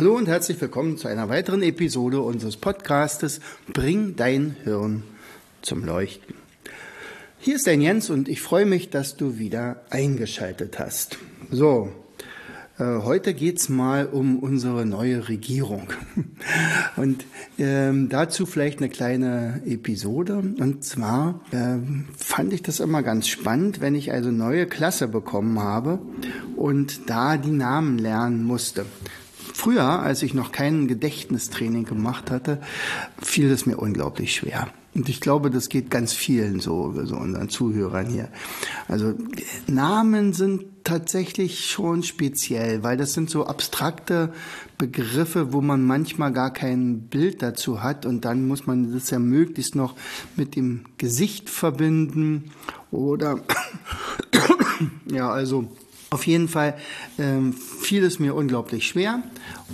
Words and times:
Hallo 0.00 0.16
und 0.16 0.28
herzlich 0.28 0.58
willkommen 0.58 0.96
zu 0.96 1.08
einer 1.08 1.28
weiteren 1.28 1.62
Episode 1.62 2.22
unseres 2.22 2.56
Podcastes 2.56 3.40
Bring 3.70 4.16
dein 4.16 4.56
Hirn 4.64 5.02
zum 5.60 5.84
Leuchten. 5.84 6.36
Hier 7.38 7.56
ist 7.56 7.66
dein 7.66 7.82
Jens 7.82 8.08
und 8.08 8.26
ich 8.26 8.40
freue 8.40 8.64
mich, 8.64 8.88
dass 8.88 9.18
du 9.18 9.36
wieder 9.36 9.82
eingeschaltet 9.90 10.78
hast. 10.78 11.18
So, 11.50 11.92
äh, 12.78 13.02
heute 13.02 13.34
geht's 13.34 13.68
mal 13.68 14.06
um 14.06 14.38
unsere 14.38 14.86
neue 14.86 15.28
Regierung. 15.28 15.88
Und 16.96 17.26
ähm, 17.58 18.08
dazu 18.08 18.46
vielleicht 18.46 18.78
eine 18.78 18.88
kleine 18.88 19.60
Episode. 19.66 20.38
Und 20.38 20.82
zwar 20.82 21.42
ähm, 21.52 22.08
fand 22.16 22.54
ich 22.54 22.62
das 22.62 22.80
immer 22.80 23.02
ganz 23.02 23.28
spannend, 23.28 23.82
wenn 23.82 23.94
ich 23.94 24.12
also 24.12 24.30
neue 24.30 24.66
Klasse 24.66 25.08
bekommen 25.08 25.60
habe 25.60 25.98
und 26.56 27.10
da 27.10 27.36
die 27.36 27.50
Namen 27.50 27.98
lernen 27.98 28.44
musste. 28.44 28.86
Früher, 29.52 30.00
als 30.00 30.22
ich 30.22 30.34
noch 30.34 30.52
kein 30.52 30.88
Gedächtnistraining 30.88 31.84
gemacht 31.84 32.30
hatte, 32.30 32.60
fiel 33.20 33.50
es 33.50 33.66
mir 33.66 33.76
unglaublich 33.76 34.34
schwer. 34.34 34.68
Und 34.94 35.08
ich 35.08 35.20
glaube, 35.20 35.50
das 35.50 35.68
geht 35.68 35.88
ganz 35.90 36.12
vielen 36.12 36.58
so, 36.58 36.92
so 37.04 37.16
unseren 37.16 37.48
Zuhörern 37.48 38.06
hier. 38.06 38.28
Also 38.88 39.14
Namen 39.68 40.32
sind 40.32 40.64
tatsächlich 40.82 41.66
schon 41.66 42.02
speziell, 42.02 42.82
weil 42.82 42.96
das 42.96 43.12
sind 43.12 43.30
so 43.30 43.46
abstrakte 43.46 44.32
Begriffe, 44.78 45.52
wo 45.52 45.60
man 45.60 45.84
manchmal 45.84 46.32
gar 46.32 46.52
kein 46.52 47.02
Bild 47.02 47.42
dazu 47.42 47.82
hat 47.82 48.04
und 48.04 48.24
dann 48.24 48.48
muss 48.48 48.66
man 48.66 48.92
das 48.92 49.10
ja 49.10 49.20
möglichst 49.20 49.76
noch 49.76 49.94
mit 50.36 50.56
dem 50.56 50.86
Gesicht 50.98 51.50
verbinden 51.50 52.50
oder 52.90 53.40
ja, 55.12 55.30
also 55.30 55.70
auf 56.10 56.26
jeden 56.26 56.48
Fall 56.48 56.74
ähm, 57.18 57.52
fiel 57.52 58.04
es 58.04 58.18
mir 58.18 58.34
unglaublich 58.34 58.86
schwer 58.86 59.22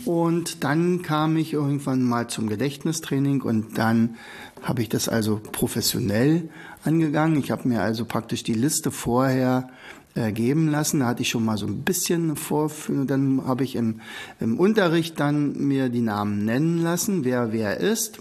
und 0.04 0.64
dann 0.64 1.00
kam 1.02 1.36
ich 1.38 1.54
irgendwann 1.54 2.02
mal 2.02 2.28
zum 2.28 2.48
Gedächtnistraining 2.48 3.40
und 3.40 3.78
dann 3.78 4.16
habe 4.62 4.82
ich 4.82 4.88
das 4.88 5.08
also 5.08 5.40
professionell 5.52 6.48
angegangen. 6.84 7.38
Ich 7.38 7.50
habe 7.50 7.68
mir 7.68 7.82
also 7.82 8.04
praktisch 8.04 8.42
die 8.42 8.54
Liste 8.54 8.90
vorher 8.90 9.70
äh, 10.14 10.32
geben 10.32 10.68
lassen. 10.68 11.00
Da 11.00 11.06
hatte 11.06 11.22
ich 11.22 11.30
schon 11.30 11.44
mal 11.44 11.56
so 11.56 11.66
ein 11.66 11.82
bisschen 11.82 12.36
Vorführung. 12.36 13.06
Dann 13.06 13.46
habe 13.46 13.64
ich 13.64 13.76
im, 13.76 14.00
im 14.40 14.58
Unterricht 14.58 15.20
dann 15.20 15.52
mir 15.56 15.88
die 15.88 16.00
Namen 16.00 16.44
nennen 16.44 16.82
lassen, 16.82 17.24
wer 17.24 17.52
wer 17.52 17.78
ist. 17.78 18.20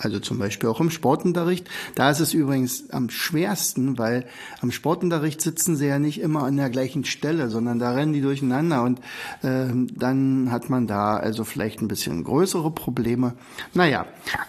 Also 0.00 0.18
zum 0.18 0.38
Beispiel 0.38 0.70
auch 0.70 0.80
im 0.80 0.90
Sportunterricht. 0.90 1.68
Da 1.94 2.10
ist 2.10 2.20
es 2.20 2.32
übrigens 2.32 2.88
am 2.90 3.10
schwersten, 3.10 3.98
weil 3.98 4.24
am 4.62 4.72
Sportunterricht 4.72 5.42
sitzen 5.42 5.76
sie 5.76 5.86
ja 5.86 5.98
nicht 5.98 6.20
immer 6.20 6.44
an 6.44 6.56
der 6.56 6.70
gleichen 6.70 7.04
Stelle, 7.04 7.50
sondern 7.50 7.78
da 7.78 7.92
rennen 7.92 8.14
die 8.14 8.22
durcheinander 8.22 8.82
und 8.82 9.00
äh, 9.42 9.66
dann 9.94 10.50
hat 10.50 10.70
man 10.70 10.86
da 10.86 11.18
also 11.18 11.44
vielleicht 11.44 11.82
ein 11.82 11.88
bisschen 11.88 12.24
größere 12.24 12.70
Probleme. 12.70 13.34
Naja, 13.74 14.06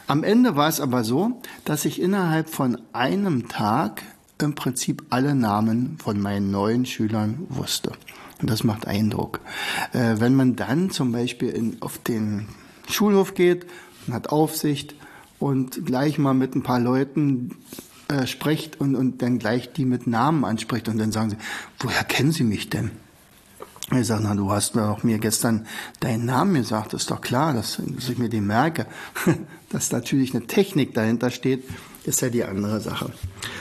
am 0.08 0.24
Ende 0.24 0.56
war 0.56 0.70
es 0.70 0.80
aber 0.80 1.04
so, 1.04 1.42
dass 1.66 1.84
ich 1.84 2.02
innerhalb 2.02 2.50
von 2.50 2.78
einem 2.94 3.50
Tag 3.50 4.04
im 4.40 4.56
Prinzip 4.56 5.04
alle 5.10 5.36
Namen 5.36 5.98
von 6.02 6.20
meinen 6.20 6.50
neuen 6.50 6.86
Schülern 6.86 7.46
wusste. 7.50 7.92
Und 8.42 8.50
das 8.50 8.64
macht 8.64 8.88
Eindruck. 8.88 9.42
Äh, 9.92 10.16
wenn 10.20 10.34
man 10.34 10.56
dann 10.56 10.92
zum 10.92 11.12
Beispiel 11.12 11.50
in, 11.50 11.82
auf 11.82 11.98
den 11.98 12.48
Schulhof 12.90 13.34
geht 13.34 13.68
und 14.08 14.14
hat 14.14 14.30
Aufsicht, 14.30 14.96
und 15.42 15.86
gleich 15.86 16.18
mal 16.20 16.34
mit 16.34 16.56
ein 16.56 16.62
paar 16.62 16.80
Leuten 16.80 17.56
äh, 18.08 18.28
spricht 18.28 18.80
und, 18.80 18.96
und 18.96 19.22
dann 19.22 19.40
gleich 19.40 19.74
die 19.74 19.86
mit 19.86 20.06
Namen 20.06 20.46
anspricht 20.46 20.88
und 20.88 20.98
dann 20.98 21.12
sagen 21.12 21.32
sie, 21.32 21.38
woher 21.80 22.04
kennen 22.04 22.32
Sie 22.32 22.44
mich 22.44 22.70
denn? 22.70 22.92
Ich 24.00 24.08
sage, 24.08 24.24
na, 24.24 24.36
du 24.36 24.50
hast 24.52 24.76
mir 24.76 24.88
doch 24.88 25.04
mir 25.04 25.18
gestern 25.18 25.66
deinen 26.00 26.26
Namen 26.26 26.54
gesagt, 26.54 26.94
ist 26.94 27.12
doch 27.12 27.20
klar, 27.20 27.54
dass, 27.54 27.82
dass 27.86 28.08
ich 28.08 28.18
mir 28.18 28.30
den 28.30 28.48
merke. 28.48 28.86
dass 29.70 29.92
natürlich 29.92 30.34
eine 30.34 30.46
Technik 30.46 30.94
dahinter 30.94 31.30
steht, 31.30 31.64
ist 32.06 32.22
ja 32.22 32.30
die 32.30 32.44
andere 32.44 32.80
Sache. 32.80 33.12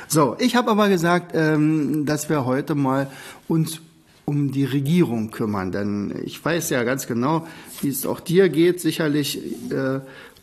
So, 0.07 0.37
ich 0.39 0.55
habe 0.55 0.71
aber 0.71 0.89
gesagt, 0.89 1.33
ähm, 1.35 2.05
dass 2.07 2.29
wir 2.29 2.45
heute 2.45 2.75
mal 2.75 3.11
uns 3.49 3.81
um 4.25 4.53
die 4.53 4.65
Regierung 4.65 5.33
kümmern, 5.33 5.73
denn 5.73 6.15
ich 6.25 6.45
weiß 6.45 6.71
ja 6.71 6.85
ganz 6.85 7.09
genau, 7.09 7.49
wie 7.81 7.89
es 7.89 8.07
auch 8.07 8.21
dir 8.21 8.49
geht. 8.49 8.81
Sicherlich 8.81 9.39
äh, 9.73 10.01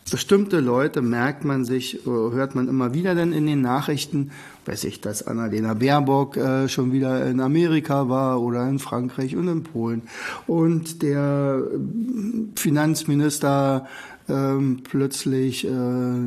Bestimmte 0.09 0.61
Leute 0.61 1.01
merkt 1.01 1.43
man 1.43 1.65
sich, 1.65 2.05
äh, 2.05 2.09
hört 2.09 2.55
man 2.55 2.67
immer 2.67 2.93
wieder 2.93 3.13
dann 3.13 3.33
in 3.33 3.45
den 3.45 3.61
Nachrichten, 3.61 4.31
weiß 4.65 4.85
ich, 4.85 5.01
dass 5.01 5.27
Annalena 5.27 5.73
Baerbock 5.73 6.37
äh, 6.37 6.69
schon 6.69 6.93
wieder 6.93 7.25
in 7.25 7.41
Amerika 7.41 8.07
war 8.07 8.41
oder 8.41 8.67
in 8.69 8.79
Frankreich 8.79 9.35
und 9.35 9.47
in 9.47 9.63
Polen 9.63 10.03
und 10.45 11.01
der 11.01 11.61
äh, 11.61 11.77
Finanzminister 12.55 13.87
ähm, 14.29 14.81
plötzlich 14.83 15.65
äh, 15.65 15.69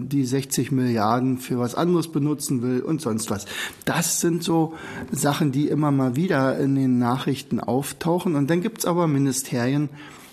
die 0.01 0.25
60 0.25 0.73
Milliarden 0.73 1.39
für 1.39 1.59
was 1.59 1.75
anderes 1.75 2.09
benutzen 2.09 2.63
will 2.63 2.81
und 2.81 3.01
sonst 3.01 3.31
was. 3.31 3.47
Das 3.85 4.21
sind 4.21 4.43
so 4.43 4.75
Sachen, 5.13 5.53
die 5.53 5.69
immer 5.69 5.91
mal 5.91 6.17
wieder 6.17 6.59
in 6.59 6.75
den 6.75 6.99
Nachrichten 6.99 7.61
auftauchen. 7.61 8.37
Und 8.37 8.49
dann 8.49 8.63
gibt's 8.63 8.87
aber 8.87 9.07
Ministerien, 9.07 9.91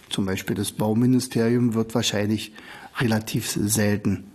zum 0.09 0.25
Beispiel 0.25 0.55
das 0.55 0.71
Bauministerium 0.71 1.73
wird 1.73 1.93
wahrscheinlich 1.93 2.53
relativ 2.99 3.49
selten 3.49 4.25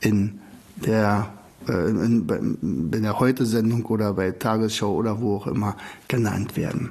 in 0.00 0.40
der 0.76 1.32
äh, 1.68 1.90
in, 1.90 2.90
in 2.92 3.02
der 3.02 3.20
Heute-Sendung 3.20 3.84
oder 3.86 4.14
bei 4.14 4.32
Tagesschau 4.32 4.94
oder 4.94 5.20
wo 5.20 5.36
auch 5.36 5.46
immer 5.46 5.76
genannt 6.08 6.56
werden. 6.56 6.90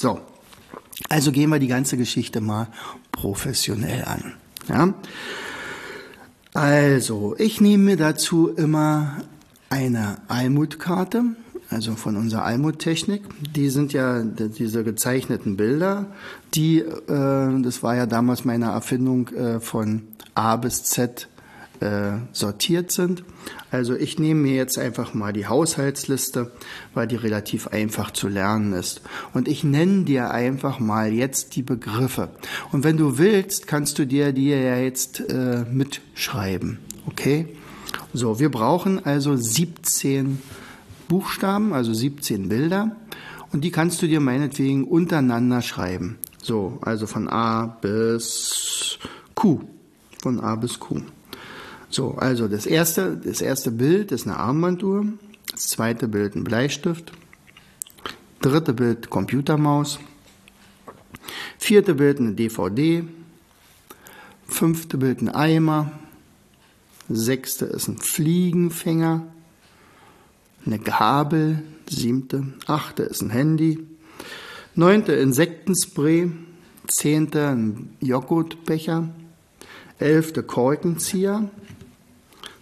So, 0.00 0.20
also 1.08 1.32
gehen 1.32 1.50
wir 1.50 1.58
die 1.58 1.68
ganze 1.68 1.96
Geschichte 1.96 2.40
mal 2.40 2.68
professionell 3.12 4.04
an. 4.04 4.34
Ja? 4.68 4.94
Also, 6.54 7.36
ich 7.38 7.60
nehme 7.60 7.84
mir 7.84 7.96
dazu 7.96 8.48
immer 8.48 9.18
eine 9.70 10.18
Almutkarte 10.28 11.24
also 11.70 11.94
von 11.94 12.16
unserer 12.16 12.44
Almut-Technik. 12.44 13.22
Die 13.54 13.68
sind 13.68 13.92
ja 13.92 14.22
diese 14.22 14.84
gezeichneten 14.84 15.56
Bilder, 15.56 16.06
die, 16.54 16.78
äh, 16.80 17.62
das 17.62 17.82
war 17.82 17.96
ja 17.96 18.06
damals 18.06 18.44
meine 18.44 18.66
Erfindung, 18.66 19.28
äh, 19.28 19.60
von 19.60 20.02
A 20.34 20.56
bis 20.56 20.84
Z 20.84 21.28
äh, 21.80 22.18
sortiert 22.32 22.90
sind. 22.90 23.22
Also 23.70 23.94
ich 23.94 24.18
nehme 24.18 24.40
mir 24.42 24.54
jetzt 24.54 24.78
einfach 24.78 25.14
mal 25.14 25.32
die 25.32 25.46
Haushaltsliste, 25.46 26.50
weil 26.94 27.06
die 27.06 27.16
relativ 27.16 27.68
einfach 27.68 28.10
zu 28.10 28.28
lernen 28.28 28.72
ist. 28.72 29.02
Und 29.34 29.46
ich 29.46 29.62
nenne 29.62 30.04
dir 30.04 30.30
einfach 30.30 30.80
mal 30.80 31.12
jetzt 31.12 31.54
die 31.54 31.62
Begriffe. 31.62 32.30
Und 32.72 32.82
wenn 32.82 32.96
du 32.96 33.18
willst, 33.18 33.66
kannst 33.66 33.98
du 33.98 34.06
dir 34.06 34.32
die 34.32 34.48
ja 34.48 34.76
jetzt 34.76 35.20
äh, 35.20 35.64
mitschreiben. 35.70 36.78
Okay? 37.06 37.46
So, 38.12 38.40
wir 38.40 38.50
brauchen 38.50 39.04
also 39.04 39.36
17 39.36 40.38
Buchstaben, 41.08 41.72
also 41.72 41.92
17 41.92 42.48
Bilder. 42.48 42.96
Und 43.50 43.64
die 43.64 43.70
kannst 43.70 44.02
du 44.02 44.06
dir 44.06 44.20
meinetwegen 44.20 44.84
untereinander 44.84 45.62
schreiben. 45.62 46.18
So, 46.42 46.78
also 46.82 47.06
von 47.06 47.28
A 47.28 47.66
bis 47.66 48.98
Q. 49.34 49.60
Von 50.22 50.40
A 50.40 50.54
bis 50.56 50.78
Q. 50.78 51.00
So, 51.90 52.14
also 52.16 52.48
das 52.48 52.66
erste, 52.66 53.16
das 53.16 53.40
erste 53.40 53.70
Bild 53.70 54.12
ist 54.12 54.26
eine 54.26 54.36
Armbanduhr. 54.36 55.06
Das 55.50 55.68
zweite 55.68 56.08
Bild 56.08 56.36
ein 56.36 56.44
Bleistift. 56.44 57.12
Dritte 58.42 58.74
Bild 58.74 59.08
Computermaus. 59.08 59.98
Vierte 61.58 61.94
Bild 61.94 62.20
eine 62.20 62.32
DVD. 62.32 63.04
Fünfte 64.46 64.98
Bild 64.98 65.22
ein 65.22 65.30
Eimer. 65.30 65.92
Sechste 67.08 67.64
ist 67.64 67.88
ein 67.88 67.96
Fliegenfänger 67.96 69.26
eine 70.68 70.78
Gabel, 70.78 71.62
siebte, 71.88 72.44
achte 72.66 73.02
ist 73.04 73.22
ein 73.22 73.30
Handy, 73.30 73.86
neunte 74.74 75.14
Insektenspray, 75.14 76.30
zehnte 76.86 77.48
ein 77.48 77.96
Joghurtbecher, 78.00 79.08
elfte 79.98 80.42
Korkenzieher, 80.42 81.48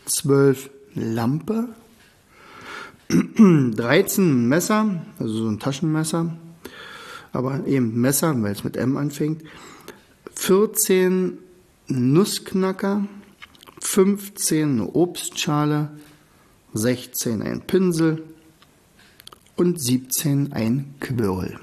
zwölf 0.04 0.70
Lampe, 0.94 1.68
13 3.08 4.46
Messer, 4.46 5.04
also 5.18 5.34
so 5.34 5.48
ein 5.48 5.58
Taschenmesser, 5.58 6.36
aber 7.32 7.66
eben 7.66 8.00
Messer, 8.00 8.40
weil 8.40 8.52
es 8.52 8.62
mit 8.62 8.76
M 8.76 8.96
anfängt, 8.96 9.42
14 10.36 11.38
Nussknacker, 11.88 13.04
15 13.80 14.70
eine 14.70 14.94
Obstschale, 14.94 15.90
16 16.76 17.42
ein 17.42 17.62
Pinsel 17.62 18.22
und 19.56 19.80
17 19.80 20.52
ein 20.52 20.94
Quirl. 21.00 21.58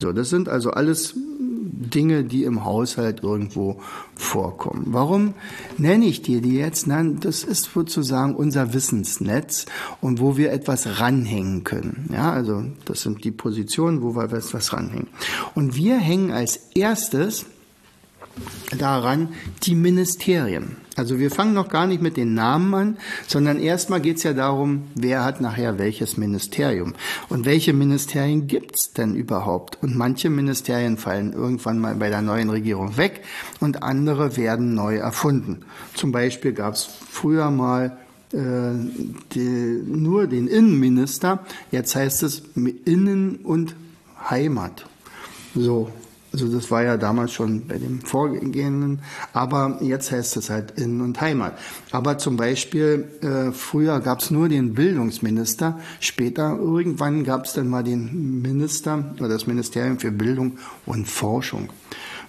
So, 0.00 0.12
das 0.12 0.30
sind 0.30 0.48
also 0.48 0.70
alles 0.70 1.14
Dinge, 1.14 2.24
die 2.24 2.44
im 2.44 2.64
Haushalt 2.64 3.22
irgendwo 3.22 3.80
vorkommen. 4.14 4.84
Warum 4.86 5.34
nenne 5.76 6.06
ich 6.06 6.22
dir 6.22 6.40
die 6.40 6.54
jetzt? 6.54 6.86
Nein, 6.86 7.18
das 7.20 7.44
ist 7.44 7.70
sozusagen 7.72 8.34
unser 8.34 8.72
Wissensnetz 8.72 9.66
und 10.00 10.20
wo 10.20 10.36
wir 10.36 10.52
etwas 10.52 11.00
ranhängen 11.00 11.64
können. 11.64 12.08
Ja, 12.12 12.32
also 12.32 12.64
das 12.84 13.02
sind 13.02 13.24
die 13.24 13.30
Positionen, 13.30 14.02
wo 14.02 14.14
wir 14.14 14.24
etwas 14.24 14.72
ranhängen. 14.72 15.08
Und 15.54 15.76
wir 15.76 15.98
hängen 15.98 16.30
als 16.30 16.56
erstes 16.74 17.46
daran 18.78 19.28
die 19.62 19.74
Ministerien. 19.74 20.76
Also 20.96 21.18
wir 21.18 21.30
fangen 21.30 21.54
noch 21.54 21.68
gar 21.68 21.86
nicht 21.86 22.02
mit 22.02 22.16
den 22.16 22.34
Namen 22.34 22.74
an, 22.74 22.96
sondern 23.26 23.58
erstmal 23.58 24.00
geht 24.00 24.18
es 24.18 24.22
ja 24.22 24.32
darum, 24.32 24.84
wer 24.94 25.24
hat 25.24 25.40
nachher 25.40 25.78
welches 25.78 26.16
Ministerium. 26.16 26.94
Und 27.28 27.46
welche 27.46 27.72
Ministerien 27.72 28.46
gibt 28.46 28.76
es 28.76 28.92
denn 28.92 29.14
überhaupt? 29.14 29.78
Und 29.82 29.96
manche 29.96 30.28
Ministerien 30.28 30.98
fallen 30.98 31.32
irgendwann 31.32 31.78
mal 31.78 31.94
bei 31.94 32.10
der 32.10 32.22
neuen 32.22 32.50
Regierung 32.50 32.96
weg 32.96 33.22
und 33.60 33.82
andere 33.82 34.36
werden 34.36 34.74
neu 34.74 34.96
erfunden. 34.96 35.64
Zum 35.94 36.12
Beispiel 36.12 36.52
gab 36.52 36.74
es 36.74 36.84
früher 36.84 37.50
mal 37.50 37.96
äh, 38.32 38.72
die, 39.32 39.82
nur 39.86 40.26
den 40.26 40.48
Innenminister, 40.48 41.44
jetzt 41.70 41.94
heißt 41.96 42.22
es 42.22 42.42
Innen- 42.84 43.36
und 43.36 43.74
Heimat. 44.28 44.86
So, 45.54 45.90
also 46.32 46.46
das 46.46 46.70
war 46.70 46.82
ja 46.82 46.96
damals 46.96 47.32
schon 47.32 47.66
bei 47.66 47.78
dem 47.78 48.00
Vorgehenden, 48.02 49.00
aber 49.32 49.78
jetzt 49.80 50.12
heißt 50.12 50.36
es 50.36 50.48
halt 50.48 50.78
Innen- 50.78 51.00
und 51.00 51.20
Heimat. 51.20 51.58
Aber 51.90 52.18
zum 52.18 52.36
Beispiel, 52.36 53.08
äh, 53.20 53.52
früher 53.52 54.00
gab 54.00 54.20
es 54.20 54.30
nur 54.30 54.48
den 54.48 54.74
Bildungsminister, 54.74 55.80
später 55.98 56.56
irgendwann 56.56 57.24
gab 57.24 57.46
es 57.46 57.54
dann 57.54 57.68
mal 57.68 57.82
den 57.82 58.42
Minister 58.42 59.12
oder 59.18 59.28
das 59.28 59.46
Ministerium 59.46 59.98
für 59.98 60.12
Bildung 60.12 60.58
und 60.86 61.08
Forschung. 61.08 61.70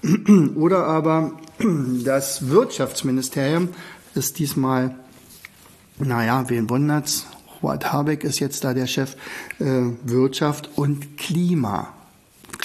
Oder 0.56 0.88
aber 0.88 1.34
das 2.04 2.50
Wirtschaftsministerium 2.50 3.70
ist 4.16 4.40
diesmal, 4.40 4.96
naja, 6.00 6.46
wen 6.48 6.70
wundert's? 6.70 7.28
Robert 7.62 7.94
Habeck 7.94 8.24
ist 8.24 8.40
jetzt 8.40 8.64
da 8.64 8.74
der 8.74 8.88
Chef 8.88 9.16
äh, 9.60 9.84
Wirtschaft 10.04 10.72
und 10.76 11.18
Klima. 11.18 11.94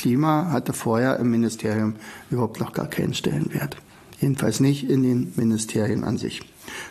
Klima 0.06 0.52
hatte 0.52 0.72
vorher 0.72 1.18
im 1.18 1.32
Ministerium 1.32 1.96
überhaupt 2.30 2.60
noch 2.60 2.72
gar 2.72 2.86
keinen 2.86 3.12
Stellenwert. 3.12 3.76
Jedenfalls 4.20 4.60
nicht 4.60 4.88
in 4.88 5.02
den 5.02 5.32
Ministerien 5.34 6.04
an 6.04 6.16
sich. 6.16 6.42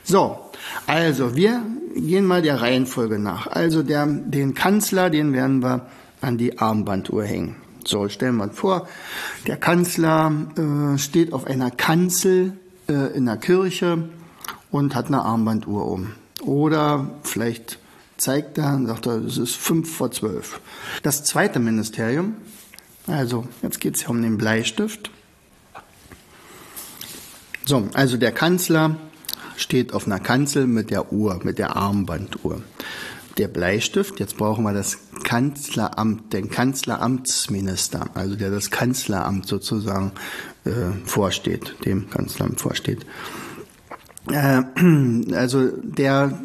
So, 0.04 0.38
also 0.86 1.34
wir 1.34 1.62
gehen 1.96 2.26
mal 2.26 2.42
der 2.42 2.60
Reihenfolge 2.60 3.18
nach. 3.18 3.48
Also 3.48 3.84
der, 3.84 4.06
den 4.06 4.54
Kanzler, 4.54 5.10
den 5.10 5.32
werden 5.32 5.64
wir 5.64 5.86
an 6.20 6.38
die 6.38 6.60
Armbanduhr 6.60 7.24
hängen. 7.24 7.56
So, 7.86 8.10
stellen 8.10 8.36
wir 8.36 8.44
uns 8.44 8.60
vor, 8.60 8.86
der 9.48 9.56
Kanzler 9.56 10.34
äh, 10.58 10.98
steht 10.98 11.32
auf 11.32 11.48
einer 11.48 11.72
Kanzel 11.72 12.58
äh, 12.90 13.16
in 13.16 13.28
der 13.28 13.38
Kirche 13.38 14.10
und 14.72 14.94
hat 14.94 15.08
eine 15.08 15.22
Armbanduhr 15.22 15.90
um. 15.90 16.12
Oder 16.42 17.12
vielleicht 17.24 17.80
zeigt 18.18 18.58
er 18.58 18.76
und 18.76 18.88
sagt 18.88 19.06
er, 19.06 19.24
es 19.24 19.38
ist 19.38 19.56
fünf 19.56 19.96
vor 19.96 20.12
zwölf. 20.12 20.60
Das 21.02 21.24
zweite 21.24 21.62
Ministerium 21.62 22.36
also, 23.08 23.48
jetzt 23.62 23.80
geht 23.80 23.96
es 23.96 24.04
ja 24.04 24.10
um 24.10 24.22
den 24.22 24.38
Bleistift. 24.38 25.12
So, 27.66 27.88
also 27.94 28.18
der 28.18 28.32
Kanzler 28.32 28.98
steht 29.58 29.94
auf 29.94 30.06
einer 30.06 30.20
Kanzel 30.20 30.68
mit 30.68 30.92
der 30.92 31.12
Uhr, 31.12 31.40
mit 31.44 31.58
der 31.58 31.76
Armbanduhr. 31.76 32.62
Der 33.38 33.48
Bleistift, 33.48 34.20
jetzt 34.20 34.38
brauchen 34.38 34.64
wir 34.64 34.74
das 34.74 34.98
Kanzleramt, 35.24 36.32
den 36.32 36.50
Kanzleramtsminister, 36.50 38.10
also 38.14 38.36
der 38.36 38.52
das 38.52 38.72
Kanzleramt 38.72 39.48
sozusagen 39.48 40.12
äh, 40.64 40.72
vorsteht, 41.06 41.76
dem 41.86 42.10
Kanzleramt 42.10 42.62
vorsteht. 42.62 43.06
Äh, 44.32 44.64
also 45.36 45.68
der 45.68 46.40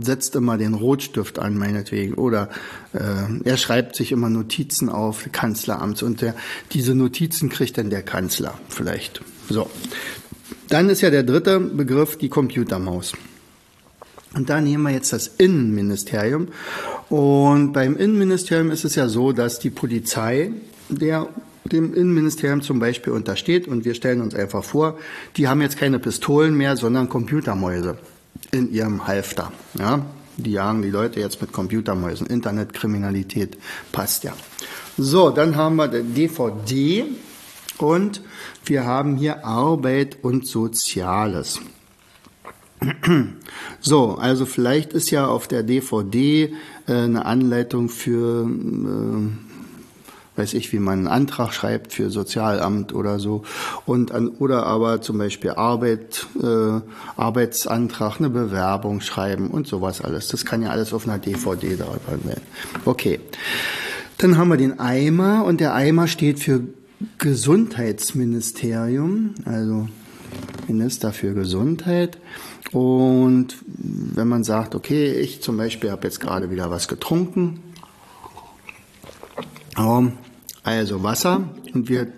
setzt 0.00 0.34
immer 0.36 0.58
den 0.58 0.74
Rotstift 0.74 1.38
an, 1.38 1.56
meinetwegen. 1.56 2.14
Oder 2.14 2.48
äh, 2.92 3.48
er 3.48 3.56
schreibt 3.56 3.96
sich 3.96 4.12
immer 4.12 4.28
Notizen 4.28 4.88
auf 4.88 5.28
Kanzleramts 5.32 6.02
und 6.02 6.20
der, 6.22 6.34
diese 6.72 6.94
Notizen 6.94 7.48
kriegt 7.48 7.78
dann 7.78 7.90
der 7.90 8.02
Kanzler 8.02 8.54
vielleicht. 8.68 9.22
So. 9.48 9.70
Dann 10.68 10.90
ist 10.90 11.00
ja 11.00 11.10
der 11.10 11.22
dritte 11.22 11.60
Begriff 11.60 12.18
die 12.18 12.28
Computermaus. 12.28 13.14
Und 14.34 14.50
da 14.50 14.60
nehmen 14.60 14.82
wir 14.82 14.90
jetzt 14.90 15.12
das 15.12 15.26
Innenministerium. 15.26 16.48
Und 17.08 17.72
beim 17.72 17.96
Innenministerium 17.96 18.70
ist 18.70 18.84
es 18.84 18.94
ja 18.94 19.08
so, 19.08 19.32
dass 19.32 19.58
die 19.58 19.70
Polizei 19.70 20.52
der 20.90 21.28
dem 21.68 21.94
Innenministerium 21.94 22.62
zum 22.62 22.78
Beispiel 22.78 23.12
untersteht. 23.12 23.68
Und 23.68 23.84
wir 23.84 23.94
stellen 23.94 24.20
uns 24.20 24.34
einfach 24.34 24.64
vor, 24.64 24.98
die 25.36 25.48
haben 25.48 25.60
jetzt 25.60 25.76
keine 25.76 25.98
Pistolen 25.98 26.56
mehr, 26.56 26.76
sondern 26.76 27.08
Computermäuse 27.08 27.98
in 28.52 28.72
ihrem 28.72 29.06
Halfter. 29.06 29.52
Ja? 29.78 30.04
Die 30.36 30.52
jagen 30.52 30.82
die 30.82 30.90
Leute 30.90 31.20
jetzt 31.20 31.40
mit 31.40 31.52
Computermäusen. 31.52 32.26
Internetkriminalität 32.26 33.58
passt 33.90 34.24
ja. 34.24 34.32
So, 34.96 35.30
dann 35.30 35.56
haben 35.56 35.76
wir 35.76 35.88
DVD 35.88 37.04
und 37.78 38.22
wir 38.64 38.84
haben 38.84 39.16
hier 39.16 39.44
Arbeit 39.44 40.18
und 40.22 40.46
Soziales. 40.46 41.60
So, 43.80 44.14
also 44.14 44.46
vielleicht 44.46 44.92
ist 44.92 45.10
ja 45.10 45.26
auf 45.26 45.48
der 45.48 45.62
DVD 45.62 46.54
äh, 46.86 46.92
eine 46.92 47.26
Anleitung 47.26 47.88
für 47.88 48.48
äh, 48.48 49.47
weiß 50.38 50.54
ich, 50.54 50.72
wie 50.72 50.78
man 50.78 51.00
einen 51.00 51.08
Antrag 51.08 51.52
schreibt 51.52 51.92
für 51.92 52.10
Sozialamt 52.10 52.94
oder 52.94 53.18
so. 53.18 53.42
Und 53.84 54.12
an, 54.12 54.28
oder 54.28 54.64
aber 54.64 55.02
zum 55.02 55.18
Beispiel 55.18 55.50
Arbeit, 55.50 56.26
äh, 56.40 56.80
Arbeitsantrag, 57.16 58.18
eine 58.18 58.30
Bewerbung 58.30 59.00
schreiben 59.00 59.50
und 59.50 59.66
sowas 59.66 60.00
alles. 60.00 60.28
Das 60.28 60.44
kann 60.44 60.62
ja 60.62 60.70
alles 60.70 60.92
auf 60.92 61.04
einer 61.06 61.18
DVD 61.18 61.74
darüber 61.76 62.24
werden. 62.24 62.42
Okay. 62.84 63.18
Dann 64.18 64.38
haben 64.38 64.48
wir 64.48 64.56
den 64.56 64.80
Eimer 64.80 65.44
und 65.44 65.60
der 65.60 65.74
Eimer 65.74 66.08
steht 66.08 66.40
für 66.40 66.62
Gesundheitsministerium, 67.18 69.34
also 69.44 69.88
Minister 70.66 71.12
für 71.12 71.34
Gesundheit. 71.34 72.18
Und 72.72 73.56
wenn 73.66 74.28
man 74.28 74.44
sagt, 74.44 74.74
okay, 74.74 75.12
ich 75.12 75.42
zum 75.42 75.56
Beispiel 75.56 75.90
habe 75.90 76.06
jetzt 76.06 76.20
gerade 76.20 76.50
wieder 76.50 76.70
was 76.70 76.88
getrunken, 76.88 77.62
also 80.76 81.02
Wasser 81.02 81.48
und 81.72 81.88
wir 81.88 82.08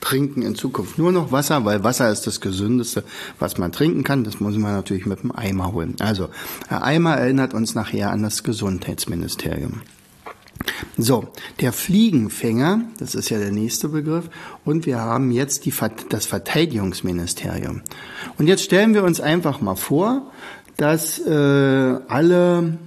trinken 0.00 0.42
in 0.42 0.54
Zukunft 0.54 0.98
nur 0.98 1.12
noch 1.12 1.30
Wasser, 1.32 1.64
weil 1.64 1.84
Wasser 1.84 2.10
ist 2.10 2.26
das 2.26 2.40
Gesündeste, 2.40 3.04
was 3.38 3.58
man 3.58 3.72
trinken 3.72 4.02
kann. 4.02 4.24
Das 4.24 4.40
muss 4.40 4.56
man 4.56 4.72
natürlich 4.72 5.06
mit 5.06 5.22
dem 5.22 5.32
Eimer 5.32 5.72
holen. 5.72 5.96
Also, 6.00 6.28
der 6.70 6.82
Eimer 6.82 7.16
erinnert 7.16 7.54
uns 7.54 7.74
nachher 7.74 8.10
an 8.10 8.22
das 8.22 8.42
Gesundheitsministerium. 8.42 9.82
So, 10.96 11.28
der 11.60 11.72
Fliegenfänger, 11.72 12.82
das 12.98 13.14
ist 13.14 13.30
ja 13.30 13.38
der 13.38 13.50
nächste 13.50 13.88
Begriff, 13.88 14.28
und 14.64 14.86
wir 14.86 14.98
haben 14.98 15.30
jetzt 15.30 15.64
die, 15.64 15.72
das 16.08 16.26
Verteidigungsministerium. 16.26 17.82
Und 18.38 18.46
jetzt 18.46 18.64
stellen 18.64 18.94
wir 18.94 19.04
uns 19.04 19.20
einfach 19.20 19.60
mal 19.60 19.76
vor, 19.76 20.30
dass 20.76 21.18
äh, 21.18 21.30
alle 22.08 22.78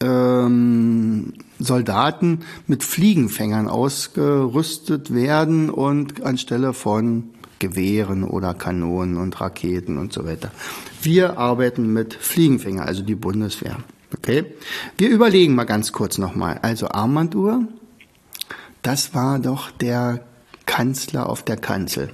ähm, 0.00 1.32
Soldaten 1.64 2.40
mit 2.66 2.82
Fliegenfängern 2.82 3.68
ausgerüstet 3.68 5.14
werden 5.14 5.70
und 5.70 6.22
anstelle 6.22 6.72
von 6.72 7.30
Gewehren 7.58 8.24
oder 8.24 8.54
Kanonen 8.54 9.16
und 9.16 9.40
Raketen 9.40 9.96
und 9.98 10.12
so 10.12 10.24
weiter. 10.24 10.50
Wir 11.02 11.38
arbeiten 11.38 11.92
mit 11.92 12.14
Fliegenfänger, 12.14 12.84
also 12.84 13.02
die 13.02 13.14
Bundeswehr. 13.14 13.76
Okay? 14.16 14.44
Wir 14.98 15.08
überlegen 15.08 15.54
mal 15.54 15.64
ganz 15.64 15.92
kurz 15.92 16.18
nochmal. 16.18 16.58
Also 16.62 16.88
Armbanduhr, 16.88 17.68
das 18.82 19.14
war 19.14 19.38
doch 19.38 19.70
der 19.70 20.24
Kanzler 20.66 21.28
auf 21.28 21.44
der 21.44 21.56
Kanzel. 21.56 22.10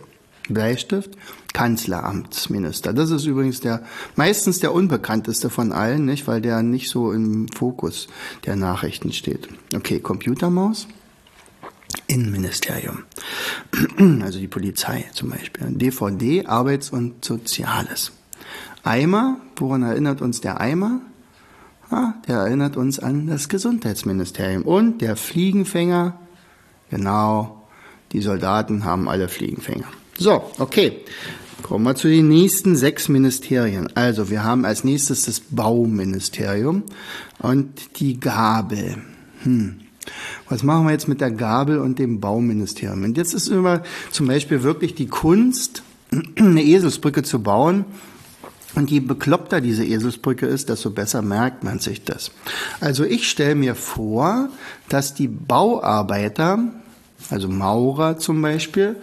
Bleistift, 0.49 1.11
Kanzleramtsminister. 1.53 2.93
Das 2.93 3.11
ist 3.11 3.25
übrigens 3.25 3.61
der 3.61 3.83
meistens 4.17 4.61
der 4.61 4.73
unbekannteste 4.73 5.51
von 5.51 5.73
allen, 5.73 6.05
nicht, 6.05 6.27
weil 6.27 6.41
der 6.41 6.63
nicht 6.63 6.91
so 6.91 7.13
im 7.13 7.49
Fokus 7.49 8.09
der 8.47 8.57
Nachrichten 8.57 9.13
steht. 9.13 9.49
Okay, 9.75 10.01
Computermaus. 10.01 10.87
Innenministerium, 12.07 13.05
also 14.23 14.39
die 14.39 14.49
Polizei 14.49 15.07
zum 15.13 15.31
Beispiel. 15.31 15.67
DVD, 15.71 16.47
Arbeits- 16.47 16.91
und 16.91 17.25
Soziales. 17.25 18.13
Eimer, 18.83 19.41
woran 19.57 19.83
erinnert 19.83 20.23
uns 20.23 20.41
der 20.41 20.61
Eimer? 20.61 21.01
Ah, 21.91 22.15
der 22.27 22.37
erinnert 22.39 22.77
uns 22.77 22.99
an 22.99 23.27
das 23.27 23.49
Gesundheitsministerium. 23.49 24.63
Und 24.63 25.01
der 25.01 25.17
Fliegenfänger, 25.17 26.19
genau, 26.91 27.67
die 28.13 28.21
Soldaten 28.21 28.85
haben 28.85 29.09
alle 29.09 29.29
Fliegenfänger. 29.29 29.87
So, 30.21 30.51
okay. 30.59 31.05
Kommen 31.63 31.85
wir 31.85 31.95
zu 31.95 32.09
den 32.09 32.27
nächsten 32.27 32.75
sechs 32.75 33.09
Ministerien. 33.09 33.89
Also, 33.95 34.31
wir 34.31 34.43
haben 34.43 34.65
als 34.65 34.83
nächstes 34.83 35.23
das 35.23 35.39
Bauministerium 35.39 36.83
und 37.39 38.01
die 38.01 38.19
Gabel. 38.19 38.97
Hm. 39.45 39.77
Was 40.49 40.65
machen 40.65 40.87
wir 40.87 40.93
jetzt 40.93 41.07
mit 41.07 41.21
der 41.21 41.31
Gabel 41.31 41.79
und 41.79 42.01
dem 42.01 42.19
Bauministerium? 42.19 43.05
Und 43.05 43.17
jetzt 43.17 43.33
ist 43.33 43.47
immer 43.47 43.83
zum 44.11 44.27
Beispiel 44.27 44.65
wirklich 44.65 44.97
die 44.97 45.07
Kunst, 45.07 45.85
eine 46.37 46.65
Eselsbrücke 46.65 47.23
zu 47.23 47.41
bauen. 47.41 47.85
Und 48.75 48.91
je 48.91 49.01
bekloppter 49.01 49.61
diese 49.61 49.85
Eselsbrücke 49.85 50.47
ist, 50.47 50.69
desto 50.69 50.91
besser 50.91 51.23
merkt 51.23 51.63
man 51.63 51.79
sich 51.79 52.05
das. 52.05 52.33
Also 52.81 53.05
ich 53.05 53.29
stelle 53.29 53.55
mir 53.55 53.77
vor, 53.77 54.49
dass 54.89 55.15
die 55.15 55.29
Bauarbeiter, 55.29 56.59
also 57.31 57.49
Maurer 57.49 58.19
zum 58.19 58.43
Beispiel, 58.43 58.97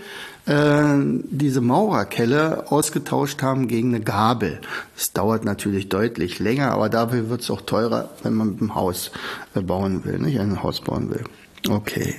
äh, 0.46 0.98
diese 1.30 1.62
Maurerkelle 1.62 2.72
ausgetauscht 2.72 3.42
haben 3.42 3.68
gegen 3.68 3.96
eine 3.96 4.04
Gabel. 4.04 4.62
Das 4.96 5.14
dauert 5.14 5.46
natürlich 5.46 5.90
deutlich 5.90 6.38
länger, 6.40 6.72
aber 6.72 6.90
dafür 6.90 7.30
wird 7.30 7.42
es 7.42 7.50
auch 7.50 7.62
teurer, 7.62 8.10
wenn 8.24 8.36
man 8.36 8.52
mit 8.52 8.60
dem 8.60 8.76
Haus 8.76 9.10
äh, 9.56 9.62
bauen 9.62 10.06
will, 10.06 10.20
nicht 10.20 10.40
ein 10.40 10.62
Haus 10.62 10.82
bauen 10.82 11.10
will. 11.10 11.24
Okay. 11.68 12.14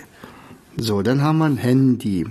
So, 0.79 1.01
dann 1.03 1.23
haben 1.23 1.39
wir 1.39 1.47
ein 1.47 1.57
Handy. 1.57 2.27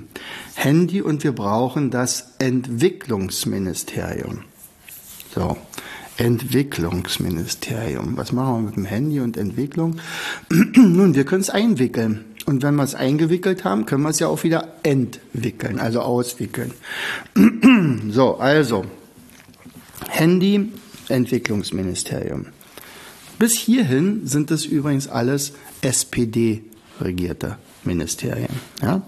Handy 0.54 1.02
und 1.02 1.24
wir 1.24 1.32
brauchen 1.32 1.90
das 1.90 2.34
Entwicklungsministerium. 2.38 4.44
So, 5.34 5.58
Entwicklungsministerium. 6.18 8.18
Was 8.18 8.32
machen 8.32 8.56
wir 8.56 8.62
mit 8.68 8.76
dem 8.76 8.86
Handy 8.86 9.20
und 9.20 9.36
Entwicklung? 9.36 9.96
Nun, 10.50 11.16
wir 11.16 11.26
können 11.26 11.42
es 11.42 11.50
einwickeln. 11.50 12.35
Und 12.46 12.62
wenn 12.62 12.76
wir 12.76 12.84
es 12.84 12.94
eingewickelt 12.94 13.64
haben, 13.64 13.86
können 13.86 14.04
wir 14.04 14.10
es 14.10 14.20
ja 14.20 14.28
auch 14.28 14.44
wieder 14.44 14.68
entwickeln, 14.84 15.80
also 15.80 16.02
auswickeln. 16.02 16.74
so, 18.12 18.38
also 18.38 18.86
Handy, 20.10 20.72
Entwicklungsministerium. 21.10 22.48
Bis 23.40 23.54
hierhin 23.54 24.28
sind 24.28 24.52
es 24.52 24.66
übrigens 24.66 25.08
alles 25.08 25.54
SPD-regierte 25.82 27.58
Ministerien. 27.84 28.50
Ja? 28.82 29.02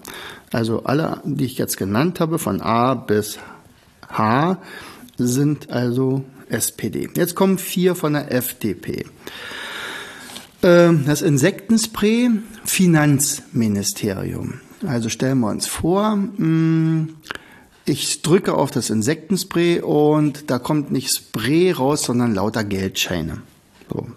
Also 0.51 0.83
alle, 0.83 1.21
die 1.23 1.45
ich 1.45 1.57
jetzt 1.57 1.77
genannt 1.77 2.19
habe, 2.19 2.39
von 2.39 2.61
A 2.61 2.95
bis 2.95 3.39
H, 4.09 4.57
sind 5.17 5.69
also 5.69 6.23
SPD. 6.49 7.09
Jetzt 7.15 7.35
kommen 7.35 7.57
vier 7.57 7.95
von 7.95 8.13
der 8.13 8.31
FDP. 8.31 9.05
Ähm, 10.63 11.03
das 11.05 11.21
Insektenspray 11.21 12.31
Finanzministerium. 12.65 14.61
Also 14.85 15.09
stellen 15.09 15.39
wir 15.39 15.49
uns 15.49 15.67
vor, 15.67 16.15
mm, 16.15 17.09
ich 17.85 18.21
drücke 18.21 18.53
auf 18.53 18.69
das 18.71 18.89
Insektenspray 18.89 19.79
und 19.81 20.49
da 20.49 20.59
kommt 20.59 20.91
nicht 20.91 21.09
Spray 21.15 21.71
raus, 21.71 22.03
sondern 22.03 22.35
lauter 22.35 22.63
Geldscheine. 22.63 23.41
So. 23.89 24.07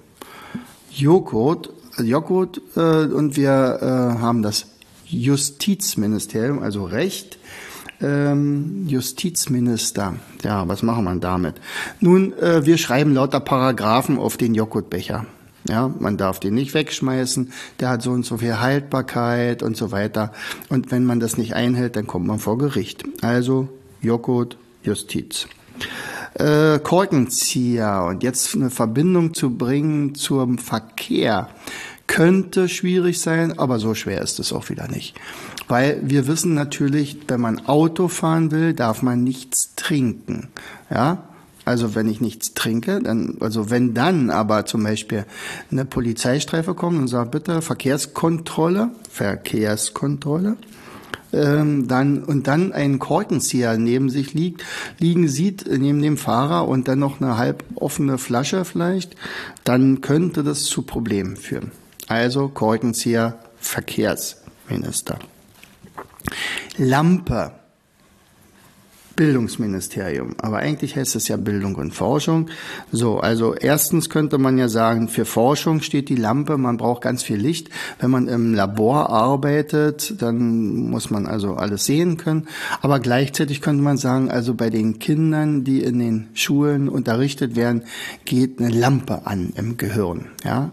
Joghurt, 0.91 1.71
Joghurt 1.99 2.61
äh, 2.75 2.81
und 2.81 3.37
wir 3.37 3.79
äh, 3.81 4.21
haben 4.21 4.43
das 4.43 4.67
Justizministerium, 5.07 6.61
also 6.61 6.85
Recht. 6.85 7.39
Ähm, 8.03 8.87
Justizminister, 8.89 10.15
ja, 10.43 10.67
was 10.67 10.83
machen 10.83 11.05
wir 11.05 11.15
damit? 11.17 11.57
Nun, 12.01 12.33
äh, 12.39 12.65
wir 12.65 12.79
schreiben 12.79 13.15
lauter 13.15 13.41
Paragraphen 13.41 14.19
auf 14.19 14.39
den 14.39 14.55
Joghurtbecher. 14.55 15.27
Ja, 15.71 15.89
man 16.01 16.17
darf 16.17 16.41
den 16.41 16.55
nicht 16.55 16.75
wegschmeißen, 16.75 17.53
der 17.79 17.91
hat 17.91 18.03
so 18.03 18.11
und 18.11 18.27
so 18.27 18.39
viel 18.39 18.59
Haltbarkeit 18.59 19.63
und 19.63 19.77
so 19.77 19.93
weiter. 19.93 20.33
Und 20.69 20.91
wenn 20.91 21.05
man 21.05 21.21
das 21.21 21.39
nicht 21.39 21.55
einhält, 21.55 21.95
dann 21.95 22.09
kommt 22.09 22.27
man 22.27 22.41
vor 22.41 22.59
Gericht. 22.59 23.05
Also 23.23 23.69
Joghurt, 24.03 24.57
Justiz. 24.83 25.47
Äh, 26.35 26.81
Korkenzieher 26.81 28.05
und 28.09 28.25
jetzt 28.25 28.55
eine 28.55 28.71
Verbindung 28.71 29.33
zu 29.33 29.57
bringen 29.57 30.15
zum 30.17 30.59
Verkehr 30.59 31.49
könnte 32.09 32.69
schwierig 32.69 33.21
sein, 33.21 33.57
aber 33.57 33.79
so 33.79 33.95
schwer 33.95 34.21
ist 34.21 34.41
es 34.41 34.53
auch 34.53 34.69
wieder 34.69 34.89
nicht. 34.89 35.15
Weil 35.69 36.01
wir 36.03 36.27
wissen 36.27 36.55
natürlich, 36.55 37.17
wenn 37.29 37.41
man 37.41 37.67
Auto 37.67 38.09
fahren 38.09 38.51
will, 38.51 38.75
darf 38.75 39.03
man 39.03 39.23
nichts 39.23 39.77
trinken. 39.77 40.49
Ja, 40.91 41.30
also 41.65 41.95
wenn 41.95 42.09
ich 42.09 42.21
nichts 42.21 42.55
trinke, 42.55 43.01
dann, 43.01 43.37
also 43.41 43.71
wenn 43.71 43.95
dann 43.95 44.31
aber 44.31 44.67
zum 44.67 44.83
Beispiel 44.83 45.25
eine 45.71 45.85
Polizeistreife 45.85 46.75
kommt 46.75 46.99
und 46.99 47.09
sagt, 47.09 47.31
bitte 47.31 47.63
Verkehrskontrolle, 47.63 48.91
Verkehrskontrolle, 49.11 50.57
ähm, 51.33 51.87
dann 51.87 52.25
und 52.25 52.47
dann 52.47 52.73
ein 52.73 52.99
Korkenzieher 52.99 53.77
neben 53.77 54.11
sich 54.11 54.35
liegt, 54.35 54.65
liegen 54.99 55.29
sieht 55.29 55.67
neben 55.67 56.03
dem 56.03 56.17
Fahrer 56.17 56.67
und 56.67 56.89
dann 56.89 56.99
noch 56.99 57.21
eine 57.21 57.37
halb 57.37 57.65
offene 57.77 58.19
Flasche 58.19 58.65
vielleicht, 58.65 59.17
dann 59.65 60.01
könnte 60.01 60.43
das 60.43 60.65
zu 60.65 60.83
Problemen 60.83 61.37
führen. 61.37 61.71
Also 62.09 62.49
Korkenzieher, 62.49 63.39
Verkehrsminister. 63.61 65.19
Lampe. 66.77 67.53
Bildungsministerium. 69.21 70.35
Aber 70.39 70.61
eigentlich 70.61 70.97
heißt 70.97 71.15
es 71.15 71.29
ja 71.29 71.37
Bildung 71.37 71.75
und 71.75 71.93
Forschung. 71.93 72.49
So, 72.91 73.21
also 73.21 73.55
erstens 73.55 74.09
könnte 74.09 74.39
man 74.39 74.57
ja 74.57 74.69
sagen, 74.69 75.09
für 75.09 75.27
Forschung 75.27 75.83
steht 75.83 76.09
die 76.09 76.17
Lampe, 76.17 76.57
man 76.57 76.79
braucht 76.79 77.03
ganz 77.03 77.23
viel 77.23 77.37
Licht. 77.37 77.69
Wenn 77.99 78.11
man 78.11 78.29
im 78.29 78.55
Labor 78.55 79.11
arbeitet, 79.11 80.23
dann 80.23 80.89
muss 80.89 81.11
man 81.11 81.27
also 81.27 81.53
alles 81.57 81.85
sehen 81.85 82.17
können. 82.17 82.49
Aber 82.81 82.99
gleichzeitig 82.99 83.61
könnte 83.61 83.83
man 83.83 83.99
sagen, 83.99 84.31
also 84.31 84.55
bei 84.55 84.71
den 84.71 84.99
Kindern, 84.99 85.65
die 85.65 85.83
in 85.83 85.99
den 85.99 86.29
Schulen 86.33 86.89
unterrichtet 86.89 87.57
werden, 87.57 87.83
geht 88.25 88.59
eine 88.59 88.71
Lampe 88.71 89.27
an 89.27 89.53
im 89.55 89.77
Gehirn. 89.77 90.29
Ja, 90.45 90.73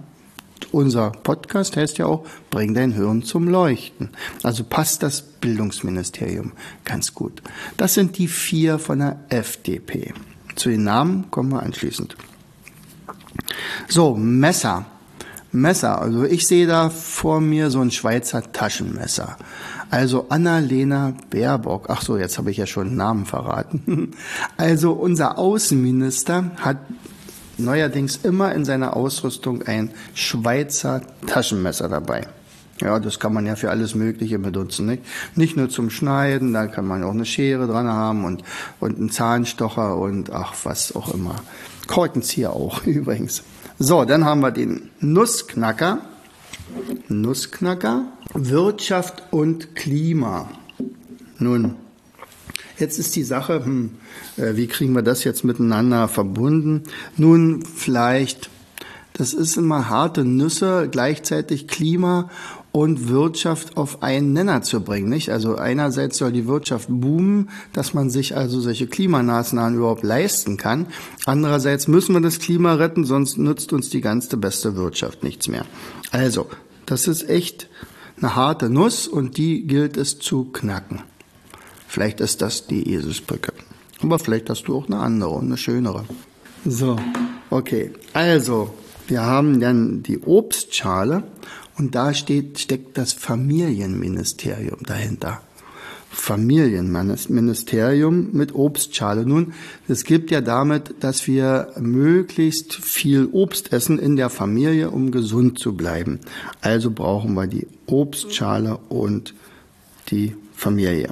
unser 0.72 1.12
Podcast 1.12 1.78
heißt 1.78 1.98
ja 1.98 2.06
auch, 2.06 2.26
bring 2.50 2.74
dein 2.74 2.92
Hirn 2.92 3.24
zum 3.24 3.48
Leuchten. 3.48 4.10
Also 4.44 4.64
passt 4.64 5.04
das 5.04 5.22
Bildungsministerium 5.22 6.54
ganz 6.86 7.14
gut. 7.14 7.42
Das 7.78 7.94
sind 7.94 8.18
die 8.18 8.28
vier 8.28 8.80
von 8.80 9.00
der 9.00 9.20
FDP. 9.30 10.14
Zu 10.56 10.70
den 10.70 10.84
Namen 10.84 11.30
kommen 11.32 11.52
wir 11.52 11.64
anschließend. 11.64 12.18
So, 13.88 14.16
Messer. 14.16 14.86
Messer. 15.52 16.02
Also 16.02 16.24
ich 16.26 16.48
sehe 16.48 16.68
da 16.68 16.90
vor 16.90 17.40
mir 17.42 17.70
so 17.70 17.80
ein 17.82 17.92
Schweizer 17.92 18.52
Taschenmesser. 18.52 19.38
Also 19.90 20.28
Annalena 20.30 21.14
Baerbock. 21.30 21.86
Ach 21.90 22.02
so, 22.02 22.18
jetzt 22.18 22.38
habe 22.38 22.52
ich 22.52 22.58
ja 22.58 22.68
schon 22.68 22.96
Namen 22.96 23.26
verraten. 23.26 24.12
Also 24.58 24.94
unser 24.94 25.38
Außenminister 25.38 26.52
hat 26.58 26.78
neuerdings 27.58 28.18
immer 28.24 28.54
in 28.54 28.66
seiner 28.66 28.96
Ausrüstung 28.96 29.64
ein 29.64 29.92
Schweizer 30.14 31.02
Taschenmesser 31.26 31.90
dabei. 31.90 32.28
Ja, 32.82 33.00
das 33.00 33.20
kann 33.20 33.34
man 33.34 33.46
ja 33.46 33.56
für 33.56 33.72
alles 33.72 33.96
Mögliche 33.96 34.38
benutzen. 34.38 34.86
Nicht, 34.86 35.04
nicht 35.36 35.58
nur 35.58 35.70
zum 35.70 35.90
Schneiden, 35.90 36.54
da 36.54 36.68
kann 36.68 36.86
man 36.86 37.04
auch 37.04 37.12
eine 37.12 37.26
Schere 37.26 37.66
dran 37.66 37.88
haben 37.88 38.24
und, 38.24 38.44
und 38.80 38.98
einen 38.98 39.10
Zahnstocher 39.10 39.98
und 39.98 40.32
ach, 40.32 40.54
was 40.64 40.96
auch 40.96 41.14
immer. 41.14 41.36
Korkenzieher 41.88 42.52
auch 42.52 42.84
übrigens. 42.86 43.44
So, 43.80 44.06
dann 44.06 44.26
haben 44.26 44.42
wir 44.42 44.52
den 44.52 44.92
Nussknacker. 45.00 46.00
Nussknacker, 47.08 48.06
Wirtschaft 48.34 49.24
und 49.32 49.76
Klima. 49.76 50.50
Nun, 51.40 51.76
Jetzt 52.80 53.00
ist 53.00 53.16
die 53.16 53.24
Sache, 53.24 53.66
hm, 53.66 53.92
äh, 54.38 54.56
wie 54.56 54.68
kriegen 54.68 54.94
wir 54.94 55.02
das 55.02 55.24
jetzt 55.24 55.44
miteinander 55.44 56.08
verbunden? 56.08 56.84
Nun, 57.18 57.64
vielleicht, 57.64 58.50
das 59.14 59.34
ist 59.34 59.58
immer 59.58 59.90
harte 59.90 60.24
Nüsse, 60.24 60.88
gleichzeitig 60.92 61.68
Klima 61.68 62.30
und 62.72 63.10
Wirtschaft 63.10 63.76
auf 63.76 64.04
einen 64.04 64.34
Nenner 64.34 64.62
zu 64.62 64.82
bringen, 64.82 65.10
nicht? 65.10 65.32
Also 65.32 65.56
einerseits 65.56 66.20
soll 66.20 66.32
die 66.32 66.46
Wirtschaft 66.46 66.88
boomen, 66.90 67.50
dass 67.74 67.96
man 67.96 68.12
sich 68.12 68.38
also 68.38 68.60
solche 68.60 68.86
Klimamaßnahmen 68.86 69.80
überhaupt 69.80 70.04
leisten 70.04 70.58
kann. 70.58 70.86
Andererseits 71.26 71.88
müssen 71.88 72.14
wir 72.14 72.22
das 72.22 72.38
Klima 72.38 72.76
retten, 72.76 73.06
sonst 73.06 73.40
nützt 73.40 73.74
uns 73.74 73.90
die 73.90 74.02
ganze 74.02 74.38
beste 74.38 74.76
Wirtschaft 74.76 75.24
nichts 75.24 75.48
mehr. 75.48 75.66
Also, 76.12 76.48
das 76.86 77.08
ist 77.08 77.28
echt 77.28 77.68
eine 78.18 78.36
harte 78.36 78.70
Nuss 78.70 79.08
und 79.08 79.38
die 79.38 79.66
gilt 79.66 79.98
es 79.98 80.20
zu 80.20 80.46
knacken. 80.46 81.02
Vielleicht 81.88 82.20
ist 82.20 82.41
das 82.41 82.67
die 82.67 82.94
Eselsbrücke. 82.94 83.53
Aber 84.01 84.20
vielleicht 84.20 84.50
hast 84.50 84.63
du 84.63 84.77
auch 84.77 84.88
eine 84.88 85.00
andere 85.00 85.29
und 85.29 85.46
eine 85.46 85.58
schönere. 85.58 86.03
So, 86.65 86.98
okay. 87.50 87.91
Also, 88.13 88.74
wir 89.08 89.22
haben 89.22 89.60
dann 89.60 90.03
die 90.03 90.20
Obstschale 90.20 91.24
und 91.77 91.96
da 91.96 92.13
steht, 92.13 92.60
steckt 92.60 92.98
das 92.98 93.13
Familienministerium 93.13 94.79
dahinter. 94.86 95.41
Familienministerium 96.10 98.29
mit 98.34 98.53
Obstschale. 98.56 99.25
Nun, 99.25 99.53
es 99.88 100.03
gibt 100.03 100.32
ja 100.32 100.41
damit, 100.41 100.96
dass 101.01 101.27
wir 101.27 101.74
möglichst 101.79 102.74
viel 102.74 103.29
Obst 103.32 103.72
essen 103.72 104.00
in 104.00 104.15
der 104.15 104.29
Familie, 104.29 104.89
um 104.89 105.12
gesund 105.12 105.60
zu 105.60 105.77
bleiben. 105.77 106.20
Also 106.62 106.89
brauchen 106.91 107.36
wir 107.36 107.46
die 107.48 107.67
Obstschale 107.86 108.77
und 108.89 109.34
die 110.10 110.36
Familie. 110.56 111.12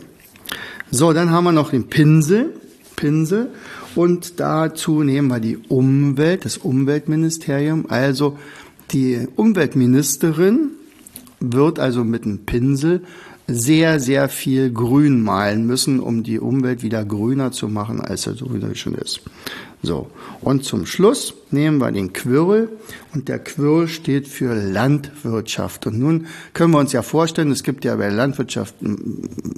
So, 0.91 1.13
dann 1.13 1.31
haben 1.31 1.45
wir 1.45 1.51
noch 1.51 1.71
den 1.71 1.87
Pinsel. 1.87 2.53
Pinsel. 2.95 3.49
Und 3.95 4.39
dazu 4.39 5.03
nehmen 5.03 5.29
wir 5.29 5.39
die 5.39 5.57
Umwelt, 5.57 6.45
das 6.45 6.57
Umweltministerium. 6.57 7.85
Also 7.89 8.37
die 8.91 9.27
Umweltministerin 9.35 10.71
wird 11.39 11.79
also 11.79 12.03
mit 12.03 12.23
einem 12.23 12.39
Pinsel 12.39 13.01
sehr, 13.47 13.99
sehr 13.99 14.27
viel 14.27 14.71
Grün 14.71 15.21
malen 15.21 15.67
müssen, 15.67 15.99
um 15.99 16.23
die 16.23 16.39
Umwelt 16.39 16.81
wieder 16.81 17.05
grüner 17.05 17.51
zu 17.51 17.67
machen, 17.67 18.01
als 18.01 18.25
er 18.27 18.33
sowieso 18.33 18.73
schon 18.73 18.95
ist. 18.95 19.21
So. 19.83 20.09
Und 20.41 20.63
zum 20.63 20.85
Schluss 20.85 21.33
nehmen 21.51 21.77
wir 21.77 21.91
den 21.91 22.11
Quirl 22.13 22.69
und 23.13 23.29
der 23.29 23.39
Quirl 23.39 23.87
steht 23.87 24.27
für 24.27 24.53
Landwirtschaft. 24.53 25.87
Und 25.87 25.99
nun 25.99 26.27
können 26.53 26.71
wir 26.71 26.79
uns 26.79 26.91
ja 26.91 27.01
vorstellen, 27.01 27.51
es 27.51 27.63
gibt 27.63 27.85
ja 27.85 27.95
bei 27.95 28.09
Landwirtschaft, 28.09 28.75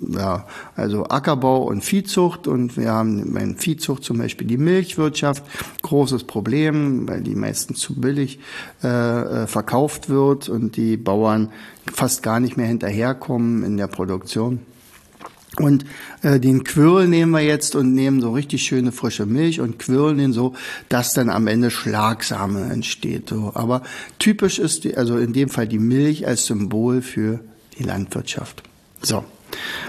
ja, 0.09 0.47
also 0.75 1.05
Ackerbau 1.05 1.63
und 1.63 1.83
Viehzucht 1.83 2.47
und 2.47 2.77
wir 2.77 2.91
haben 2.91 3.33
bei 3.33 3.55
Viehzucht 3.57 4.03
zum 4.03 4.17
Beispiel 4.17 4.47
die 4.47 4.57
Milchwirtschaft, 4.57 5.43
großes 5.81 6.25
Problem, 6.25 7.07
weil 7.07 7.21
die 7.21 7.35
meistens 7.35 7.79
zu 7.79 7.95
billig 7.95 8.39
äh, 8.83 8.87
äh, 9.43 9.47
verkauft 9.47 10.09
wird 10.09 10.49
und 10.49 10.75
die 10.75 10.97
Bauern 10.97 11.51
fast 11.93 12.21
gar 12.21 12.39
nicht 12.39 12.57
mehr 12.57 12.67
hinterherkommen 12.67 13.63
in 13.63 13.77
der 13.77 13.87
Produktion. 13.87 14.59
Und 15.59 15.85
äh, 16.21 16.39
den 16.39 16.63
Quirl 16.63 17.07
nehmen 17.07 17.31
wir 17.31 17.41
jetzt 17.41 17.75
und 17.75 17.93
nehmen 17.93 18.21
so 18.21 18.31
richtig 18.31 18.63
schöne 18.63 18.91
frische 18.91 19.25
Milch 19.25 19.59
und 19.59 19.79
quirlen 19.79 20.17
den 20.17 20.33
so, 20.33 20.53
dass 20.89 21.13
dann 21.13 21.29
am 21.29 21.47
Ende 21.47 21.71
Schlagsame 21.71 22.71
entsteht. 22.71 23.29
So. 23.29 23.51
Aber 23.55 23.81
typisch 24.19 24.59
ist 24.59 24.83
die, 24.83 24.97
also 24.97 25.17
in 25.17 25.33
dem 25.33 25.49
Fall 25.49 25.67
die 25.67 25.79
Milch 25.79 26.27
als 26.27 26.45
Symbol 26.45 27.01
für 27.01 27.39
die 27.77 27.83
Landwirtschaft. 27.83 28.63
So. 29.01 29.23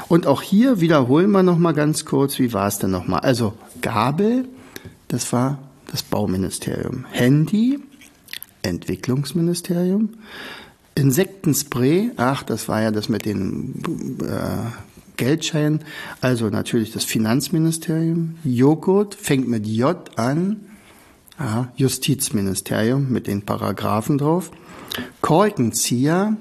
Und 0.08 0.26
auch 0.26 0.42
hier 0.42 0.80
wiederholen 0.80 1.30
wir 1.30 1.42
noch 1.42 1.58
mal 1.58 1.72
ganz 1.72 2.04
kurz, 2.04 2.38
wie 2.38 2.52
war 2.52 2.68
es 2.68 2.78
denn 2.78 2.90
noch 2.90 3.06
mal? 3.06 3.18
Also 3.18 3.54
Gabel, 3.82 4.46
das 5.08 5.32
war 5.32 5.58
das 5.90 6.02
Bauministerium. 6.02 7.06
Handy, 7.10 7.78
Entwicklungsministerium. 8.62 10.10
Insektenspray, 10.94 12.10
ach, 12.16 12.42
das 12.42 12.68
war 12.68 12.82
ja 12.82 12.90
das 12.90 13.08
mit 13.08 13.24
den 13.24 13.82
äh, 14.20 14.70
Geldschein, 15.18 15.80
also 16.22 16.48
natürlich 16.48 16.92
das 16.92 17.04
Finanzministerium. 17.04 18.36
Joghurt 18.42 19.14
fängt 19.14 19.46
mit 19.48 19.66
J 19.66 19.96
an. 20.18 20.60
Aha, 21.36 21.70
Justizministerium 21.76 23.10
mit 23.10 23.26
den 23.26 23.42
Paragraphen 23.42 24.16
drauf. 24.18 24.50
Korkenzieher, 25.20 26.36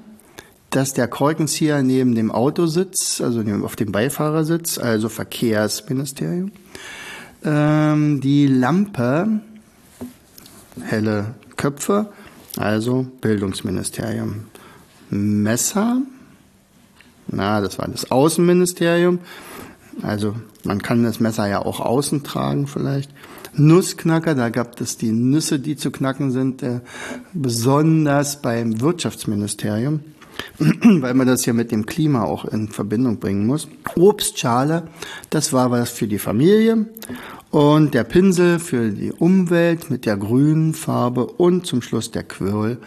dass 0.70 0.94
der 0.94 1.06
Korkenzieher 1.06 1.82
neben 1.82 2.14
dem 2.14 2.30
Auto 2.30 2.66
sitzt, 2.66 3.20
also 3.20 3.42
auf 3.62 3.76
dem 3.76 3.92
Beifahrersitz, 3.92 4.78
also 4.78 5.08
Verkehrsministerium. 5.08 6.52
Ähm, 7.44 8.20
die 8.20 8.46
Lampe, 8.46 9.40
helle 10.82 11.34
Köpfe, 11.56 12.12
also 12.56 13.06
Bildungsministerium. 13.20 14.46
Messer, 15.10 16.02
na, 17.28 17.60
das 17.60 17.78
war 17.78 17.88
das 17.88 18.10
Außenministerium. 18.10 19.20
Also 20.02 20.34
man 20.64 20.80
kann 20.82 21.02
das 21.02 21.20
Messer 21.20 21.48
ja 21.48 21.60
auch 21.60 21.80
außen 21.80 22.22
tragen 22.22 22.66
vielleicht. 22.66 23.10
Nussknacker, 23.54 24.34
da 24.34 24.50
gab 24.50 24.80
es 24.80 24.96
die 24.96 25.10
Nüsse, 25.10 25.58
die 25.58 25.76
zu 25.76 25.90
knacken 25.90 26.30
sind, 26.30 26.62
äh, 26.62 26.80
besonders 27.32 28.40
beim 28.40 28.80
Wirtschaftsministerium, 28.80 30.00
weil 30.58 31.14
man 31.14 31.26
das 31.26 31.44
ja 31.46 31.52
mit 31.52 31.72
dem 31.72 31.86
Klima 31.86 32.22
auch 32.22 32.44
in 32.44 32.68
Verbindung 32.68 33.18
bringen 33.18 33.46
muss. 33.46 33.68
Obstschale, 33.96 34.84
das 35.30 35.52
war 35.52 35.70
was 35.70 35.90
für 35.90 36.06
die 36.06 36.18
Familie 36.18 36.86
und 37.50 37.94
der 37.94 38.04
Pinsel 38.04 38.58
für 38.58 38.90
die 38.90 39.12
Umwelt 39.12 39.90
mit 39.90 40.06
der 40.06 40.16
grünen 40.16 40.74
Farbe 40.74 41.26
und 41.26 41.66
zum 41.66 41.82
Schluss 41.82 42.10
der 42.10 42.22
Quirl 42.22 42.78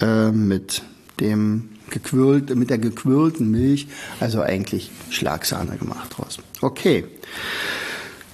äh, 0.00 0.32
mit 0.32 0.82
dem 1.20 1.68
gequirlt, 1.90 2.54
mit 2.54 2.70
der 2.70 2.78
gequirlten 2.78 3.50
Milch, 3.50 3.88
also 4.20 4.40
eigentlich 4.40 4.90
Schlagsahne 5.10 5.76
gemacht 5.76 6.16
draus. 6.16 6.38
Okay. 6.60 7.04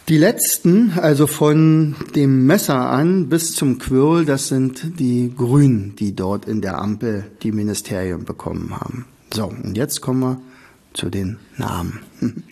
Die 0.08 0.18
letzten, 0.18 0.92
also 0.98 1.26
von 1.26 1.96
dem 2.14 2.46
Messer 2.46 2.90
an 2.90 3.30
bis 3.30 3.54
zum 3.54 3.78
Quirl, 3.78 4.26
das 4.26 4.48
sind 4.48 4.98
die 4.98 5.32
Grünen, 5.34 5.96
die 5.96 6.14
dort 6.14 6.44
in 6.44 6.60
der 6.60 6.78
Ampel 6.78 7.24
die 7.42 7.52
Ministerien 7.52 8.26
bekommen 8.26 8.78
haben. 8.78 9.06
So, 9.32 9.46
und 9.46 9.78
jetzt 9.78 10.02
kommen 10.02 10.20
wir 10.20 10.40
zu 10.94 11.10
den 11.10 11.38
Namen. 11.58 12.00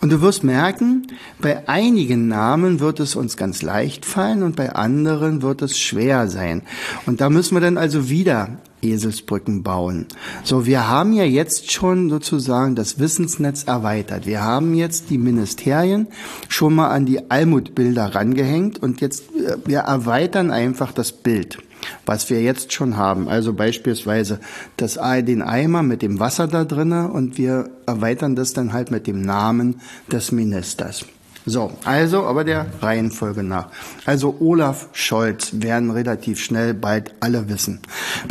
Und 0.00 0.12
du 0.12 0.20
wirst 0.20 0.44
merken, 0.44 1.08
bei 1.40 1.68
einigen 1.68 2.28
Namen 2.28 2.78
wird 2.80 3.00
es 3.00 3.16
uns 3.16 3.36
ganz 3.36 3.62
leicht 3.62 4.04
fallen 4.04 4.42
und 4.44 4.54
bei 4.54 4.74
anderen 4.74 5.42
wird 5.42 5.62
es 5.62 5.78
schwer 5.78 6.28
sein. 6.28 6.62
Und 7.06 7.20
da 7.20 7.30
müssen 7.30 7.56
wir 7.56 7.60
dann 7.60 7.78
also 7.78 8.08
wieder 8.08 8.58
Eselsbrücken 8.82 9.62
bauen. 9.64 10.06
So, 10.44 10.66
wir 10.66 10.88
haben 10.88 11.12
ja 11.12 11.24
jetzt 11.24 11.72
schon 11.72 12.10
sozusagen 12.10 12.76
das 12.76 13.00
Wissensnetz 13.00 13.64
erweitert. 13.64 14.26
Wir 14.26 14.42
haben 14.42 14.74
jetzt 14.74 15.10
die 15.10 15.18
Ministerien 15.18 16.06
schon 16.48 16.74
mal 16.74 16.90
an 16.90 17.06
die 17.06 17.30
Almutbilder 17.30 18.14
rangehängt 18.14 18.80
und 18.80 19.00
jetzt, 19.00 19.24
äh, 19.34 19.56
wir 19.64 19.80
erweitern 19.80 20.50
einfach 20.50 20.92
das 20.92 21.10
Bild 21.12 21.58
was 22.06 22.30
wir 22.30 22.42
jetzt 22.42 22.72
schon 22.72 22.96
haben. 22.96 23.28
Also 23.28 23.52
beispielsweise 23.52 24.40
das, 24.76 24.98
den 25.24 25.42
Eimer 25.42 25.82
mit 25.82 26.02
dem 26.02 26.20
Wasser 26.20 26.46
da 26.46 26.64
drinnen 26.64 27.10
und 27.10 27.38
wir 27.38 27.70
erweitern 27.86 28.36
das 28.36 28.52
dann 28.52 28.72
halt 28.72 28.90
mit 28.90 29.06
dem 29.06 29.22
Namen 29.22 29.80
des 30.10 30.32
Ministers. 30.32 31.04
So, 31.48 31.72
also 31.84 32.24
aber 32.24 32.44
der 32.44 32.66
Reihenfolge 32.82 33.42
nach. 33.42 33.68
Also 34.04 34.36
Olaf 34.38 34.88
Scholz 34.92 35.52
werden 35.54 35.90
relativ 35.90 36.40
schnell 36.40 36.74
bald 36.74 37.14
alle 37.20 37.48
wissen. 37.48 37.80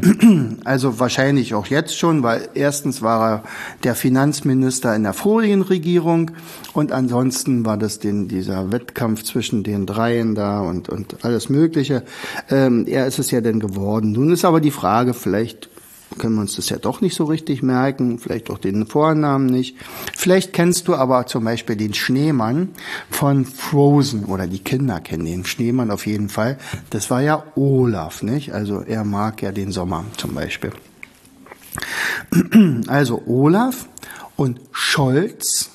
Also 0.64 1.00
wahrscheinlich 1.00 1.54
auch 1.54 1.68
jetzt 1.68 1.98
schon, 1.98 2.24
weil 2.24 2.50
erstens 2.54 3.02
war 3.02 3.32
er 3.32 3.44
der 3.84 3.96
Finanzminister 3.96 4.96
in 4.96 5.04
der 5.04 5.14
vorigen 5.14 5.62
Regierung 5.62 6.32
und 6.74 6.92
ansonsten 6.92 7.66
war 7.66 7.78
das 7.78 8.00
den, 8.00 8.28
dieser 8.28 8.72
Wettkampf 8.72 9.24
zwischen 9.24 9.64
den 9.64 9.86
dreien 9.86 10.36
da 10.36 10.62
und, 10.62 10.90
und 10.90 11.24
alles 11.24 11.50
Mögliche. 11.50 12.04
Ähm, 12.50 12.86
er 12.88 13.08
ist 13.08 13.20
es 13.20 13.32
ja 13.32 13.42
denn 13.42 13.60
geworden. 13.60 14.12
Nun 14.12 14.32
ist 14.32 14.46
aber 14.46 14.62
die 14.62 14.72
Frage, 14.72 15.14
vielleicht 15.14 15.70
können 16.18 16.36
wir 16.36 16.42
uns 16.42 16.56
das 16.56 16.70
ja 16.70 16.78
doch 16.78 17.02
nicht 17.02 17.16
so 17.16 17.26
richtig 17.26 17.62
merken, 17.62 18.20
vielleicht 18.20 18.50
auch 18.50 18.58
den 18.58 18.88
Vornamen 18.88 19.46
nicht. 19.46 19.76
Vielleicht 20.16 20.54
kennst 20.54 20.88
du 20.88 20.96
aber 20.96 21.28
zum 21.28 21.44
Beispiel 21.44 21.76
den 21.76 21.94
Schneemann 21.94 22.70
von 23.10 23.46
Frozen 23.46 24.26
oder 24.26 24.48
die 24.48 24.60
Kinder 24.60 25.00
kennen 25.00 25.26
den 25.26 25.46
Schneemann 25.46 25.92
auf 25.92 26.08
jeden 26.08 26.30
Fall. 26.30 26.58
Das 26.90 27.10
war 27.10 27.22
ja 27.22 27.44
Olaf, 27.56 28.24
nicht? 28.24 28.54
Also 28.54 28.82
er 28.82 29.04
mag 29.04 29.42
ja 29.42 29.52
den 29.52 29.72
Sommer 29.72 30.06
zum 30.18 30.34
Beispiel. 30.34 30.72
Also 32.88 33.22
Olaf 33.28 33.88
und 34.36 34.60
Scholz 34.72 35.70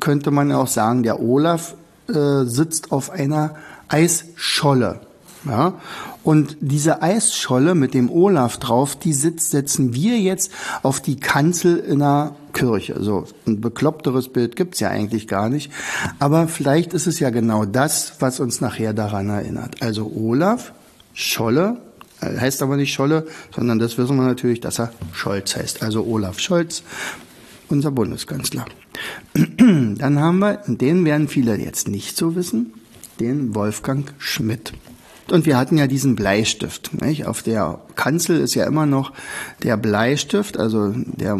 könnte 0.00 0.30
man 0.30 0.50
auch 0.52 0.66
sagen, 0.66 1.02
der 1.02 1.20
Olaf 1.20 1.74
äh, 2.08 2.44
sitzt 2.44 2.92
auf 2.92 3.10
einer 3.10 3.56
Eisscholle. 3.88 5.05
Ja? 5.46 5.74
Und 6.22 6.56
diese 6.60 7.02
Eisscholle 7.02 7.74
mit 7.74 7.94
dem 7.94 8.10
Olaf 8.10 8.58
drauf, 8.58 8.96
die 8.96 9.12
sitzt, 9.12 9.50
setzen 9.50 9.94
wir 9.94 10.18
jetzt 10.18 10.50
auf 10.82 11.00
die 11.00 11.16
Kanzel 11.16 11.78
in 11.78 12.00
der 12.00 12.34
Kirche. 12.52 13.02
So 13.02 13.24
ein 13.46 13.60
bekloppteres 13.60 14.28
Bild 14.28 14.56
gibt's 14.56 14.80
ja 14.80 14.88
eigentlich 14.88 15.28
gar 15.28 15.48
nicht. 15.48 15.70
Aber 16.18 16.48
vielleicht 16.48 16.94
ist 16.94 17.06
es 17.06 17.20
ja 17.20 17.30
genau 17.30 17.64
das, 17.64 18.14
was 18.20 18.40
uns 18.40 18.60
nachher 18.60 18.92
daran 18.92 19.28
erinnert. 19.28 19.82
Also 19.82 20.10
Olaf, 20.14 20.72
Scholle, 21.12 21.78
äh, 22.20 22.38
heißt 22.38 22.62
aber 22.62 22.76
nicht 22.76 22.92
Scholle, 22.92 23.26
sondern 23.54 23.78
das 23.78 23.98
wissen 23.98 24.16
wir 24.16 24.24
natürlich, 24.24 24.60
dass 24.60 24.80
er 24.80 24.92
Scholz 25.12 25.56
heißt. 25.56 25.82
Also 25.82 26.04
Olaf 26.04 26.40
Scholz, 26.40 26.82
unser 27.68 27.90
Bundeskanzler. 27.90 28.64
Dann 29.34 30.20
haben 30.20 30.38
wir, 30.38 30.62
den 30.66 31.04
werden 31.04 31.28
viele 31.28 31.56
jetzt 31.56 31.88
nicht 31.88 32.16
so 32.16 32.34
wissen, 32.34 32.72
den 33.20 33.54
Wolfgang 33.54 34.12
Schmidt. 34.18 34.72
Und 35.30 35.44
wir 35.44 35.56
hatten 35.56 35.76
ja 35.76 35.88
diesen 35.88 36.14
Bleistift. 36.14 37.02
Nicht? 37.02 37.26
Auf 37.26 37.42
der 37.42 37.80
Kanzel 37.96 38.40
ist 38.40 38.54
ja 38.54 38.64
immer 38.64 38.86
noch 38.86 39.12
der 39.62 39.76
Bleistift, 39.76 40.56
also 40.56 40.92
der 40.94 41.36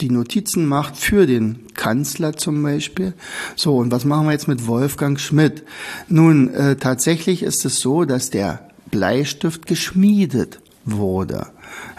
die 0.00 0.10
Notizen 0.10 0.66
macht 0.66 0.96
für 0.96 1.26
den 1.26 1.66
Kanzler 1.74 2.36
zum 2.36 2.62
Beispiel. 2.62 3.12
So, 3.54 3.76
und 3.76 3.92
was 3.92 4.06
machen 4.06 4.26
wir 4.26 4.32
jetzt 4.32 4.48
mit 4.48 4.66
Wolfgang 4.66 5.20
Schmidt? 5.20 5.64
Nun, 6.08 6.52
äh, 6.54 6.76
tatsächlich 6.76 7.42
ist 7.42 7.66
es 7.66 7.80
so, 7.80 8.04
dass 8.04 8.30
der 8.30 8.68
Bleistift 8.90 9.66
geschmiedet 9.66 10.60
wurde. 10.86 11.48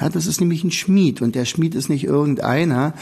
Ja, 0.02 0.10
das 0.10 0.26
ist 0.26 0.40
nämlich 0.42 0.64
ein 0.64 0.72
Schmied 0.72 1.22
und 1.22 1.36
der 1.36 1.46
Schmied 1.46 1.76
ist 1.76 1.90
nicht 1.90 2.06
irgendeiner, 2.06 2.94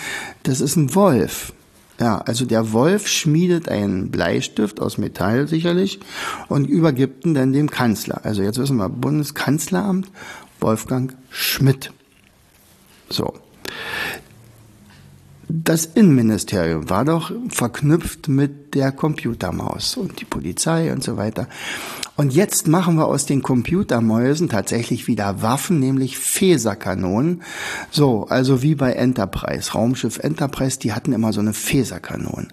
das 0.44 0.60
ist 0.60 0.76
ein 0.76 0.94
Wolf. 0.96 1.54
Ja, 2.00 2.20
also 2.20 2.46
der 2.46 2.74
Wolf 2.74 3.08
schmiedet 3.08 3.70
einen 3.70 4.12
Bleistift 4.12 4.80
aus 4.80 4.98
Metall 5.00 5.48
sicherlich 5.48 6.00
und 6.48 6.70
übergibt 6.70 7.26
ihn 7.26 7.34
dann 7.34 7.54
dem 7.54 7.72
Kanzler. 7.72 8.22
Also 8.24 8.44
jetzt 8.44 8.60
wissen 8.60 8.78
wir, 8.78 8.90
Bundeskanzleramt 8.90 10.08
Wolfgang 10.60 11.16
Schmidt. 11.30 11.92
So. 13.10 13.34
Das 15.50 15.86
Innenministerium 15.86 16.90
war 16.90 17.06
doch 17.06 17.32
verknüpft 17.50 18.28
mit 18.28 18.76
der 18.76 18.92
Computermaus 18.92 19.96
und 19.96 20.20
die 20.20 20.26
Polizei 20.26 20.92
und 20.92 21.04
so 21.04 21.16
weiter. 21.16 21.48
Und 22.18 22.34
jetzt 22.34 22.68
machen 22.68 22.96
wir 22.96 23.06
aus 23.06 23.26
den 23.26 23.44
Computermäusen 23.44 24.50
tatsächlich 24.50 25.08
wieder 25.08 25.42
Waffen, 25.42 25.80
nämlich 25.80 26.18
Phaserkanonen. 26.18 27.44
So, 27.92 28.26
also 28.28 28.62
wie 28.62 28.76
bei 28.76 28.94
Enterprise, 28.94 29.72
Raumschiff 29.72 30.20
Enterprise, 30.20 30.80
die 30.80 30.94
hatten 30.94 31.14
immer 31.14 31.32
so 31.32 31.40
eine 31.40 31.54
Phaserkanonen. 31.54 32.50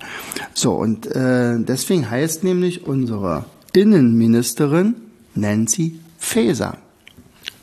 So, 0.53 0.75
und 0.75 1.07
äh, 1.07 1.59
deswegen 1.59 2.09
heißt 2.09 2.45
nämlich 2.45 2.87
unsere 2.87 3.47
Innenministerin 3.73 4.95
Nancy 5.35 5.99
Faeser. 6.19 6.79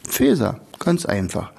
Faeser. 0.07 0.59
Ganz 0.83 1.05
einfach. 1.05 1.51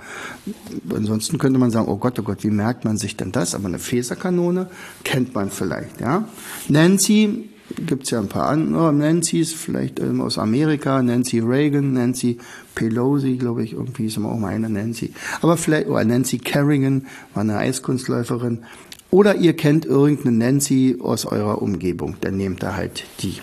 Ansonsten 0.93 1.39
könnte 1.39 1.61
man 1.61 1.71
sagen, 1.71 1.87
oh 1.89 1.97
Gott, 1.97 2.19
oh 2.19 2.23
Gott, 2.23 2.43
wie 2.43 2.51
merkt 2.51 2.85
man 2.85 2.97
sich 2.97 3.17
denn 3.17 3.31
das? 3.31 3.55
Aber 3.55 3.67
eine 3.67 3.79
Phaserkanone 3.79 4.69
kennt 5.05 5.33
man 5.35 5.49
vielleicht, 5.49 6.01
ja. 6.01 6.27
Nancy, 6.69 7.49
gibt's 7.87 8.11
ja 8.11 8.19
ein 8.19 8.29
paar 8.29 8.49
andere 8.49 8.93
Nancy's, 8.93 9.53
vielleicht 9.53 10.01
ähm, 10.01 10.21
aus 10.21 10.39
Amerika, 10.39 11.01
Nancy 11.03 11.39
Reagan, 11.39 11.93
Nancy 11.93 12.39
Pelosi, 12.75 13.37
glaube 13.37 13.63
ich, 13.63 13.75
irgendwie 13.75 14.07
ist 14.07 14.17
immer 14.17 14.31
auch 14.31 14.39
mal 14.39 14.49
eine 14.49 14.69
Nancy. 14.69 15.13
Aber 15.41 15.57
vielleicht, 15.57 15.87
oder 15.87 16.05
Nancy 16.05 16.39
Kerrigan, 16.39 17.07
war 17.33 17.43
eine 17.43 17.59
Eiskunstläuferin. 17.59 18.65
Oder 19.11 19.37
ihr 19.37 19.55
kennt 19.55 19.85
irgendeine 19.85 20.37
Nancy 20.37 20.99
aus 21.01 21.27
eurer 21.27 21.63
Umgebung, 21.63 22.17
dann 22.23 22.37
nehmt 22.39 22.63
da 22.65 22.75
halt 22.75 23.05
die. 23.21 23.39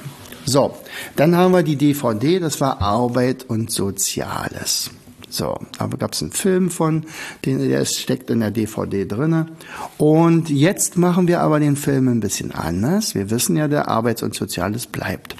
So, 0.46 0.76
dann 1.16 1.38
haben 1.38 1.54
wir 1.54 1.64
die 1.64 1.76
DVD, 1.78 2.40
das 2.40 2.60
war 2.60 2.82
Arbeit 2.82 3.46
und 3.48 3.72
Soziales. 3.72 4.90
So, 5.30 5.60
aber 5.78 5.98
gab 5.98 6.14
es 6.14 6.22
einen 6.22 6.32
Film 6.32 6.70
von, 6.72 7.06
den, 7.46 7.70
der 7.70 7.86
steckt 7.86 8.30
in 8.30 8.40
der 8.40 8.52
DVD 8.52 9.06
drinne. 9.06 9.48
Und 9.98 10.50
jetzt 10.50 10.98
machen 10.98 11.28
wir 11.28 11.42
aber 11.42 11.60
den 11.60 11.76
Film 11.76 12.08
ein 12.08 12.20
bisschen 12.20 12.52
anders. 12.52 13.14
Wir 13.14 13.30
wissen 13.30 13.56
ja, 13.56 13.68
der 13.68 13.88
Arbeits- 13.88 14.24
und 14.24 14.34
Soziales 14.34 14.88
bleibt. 14.88 15.36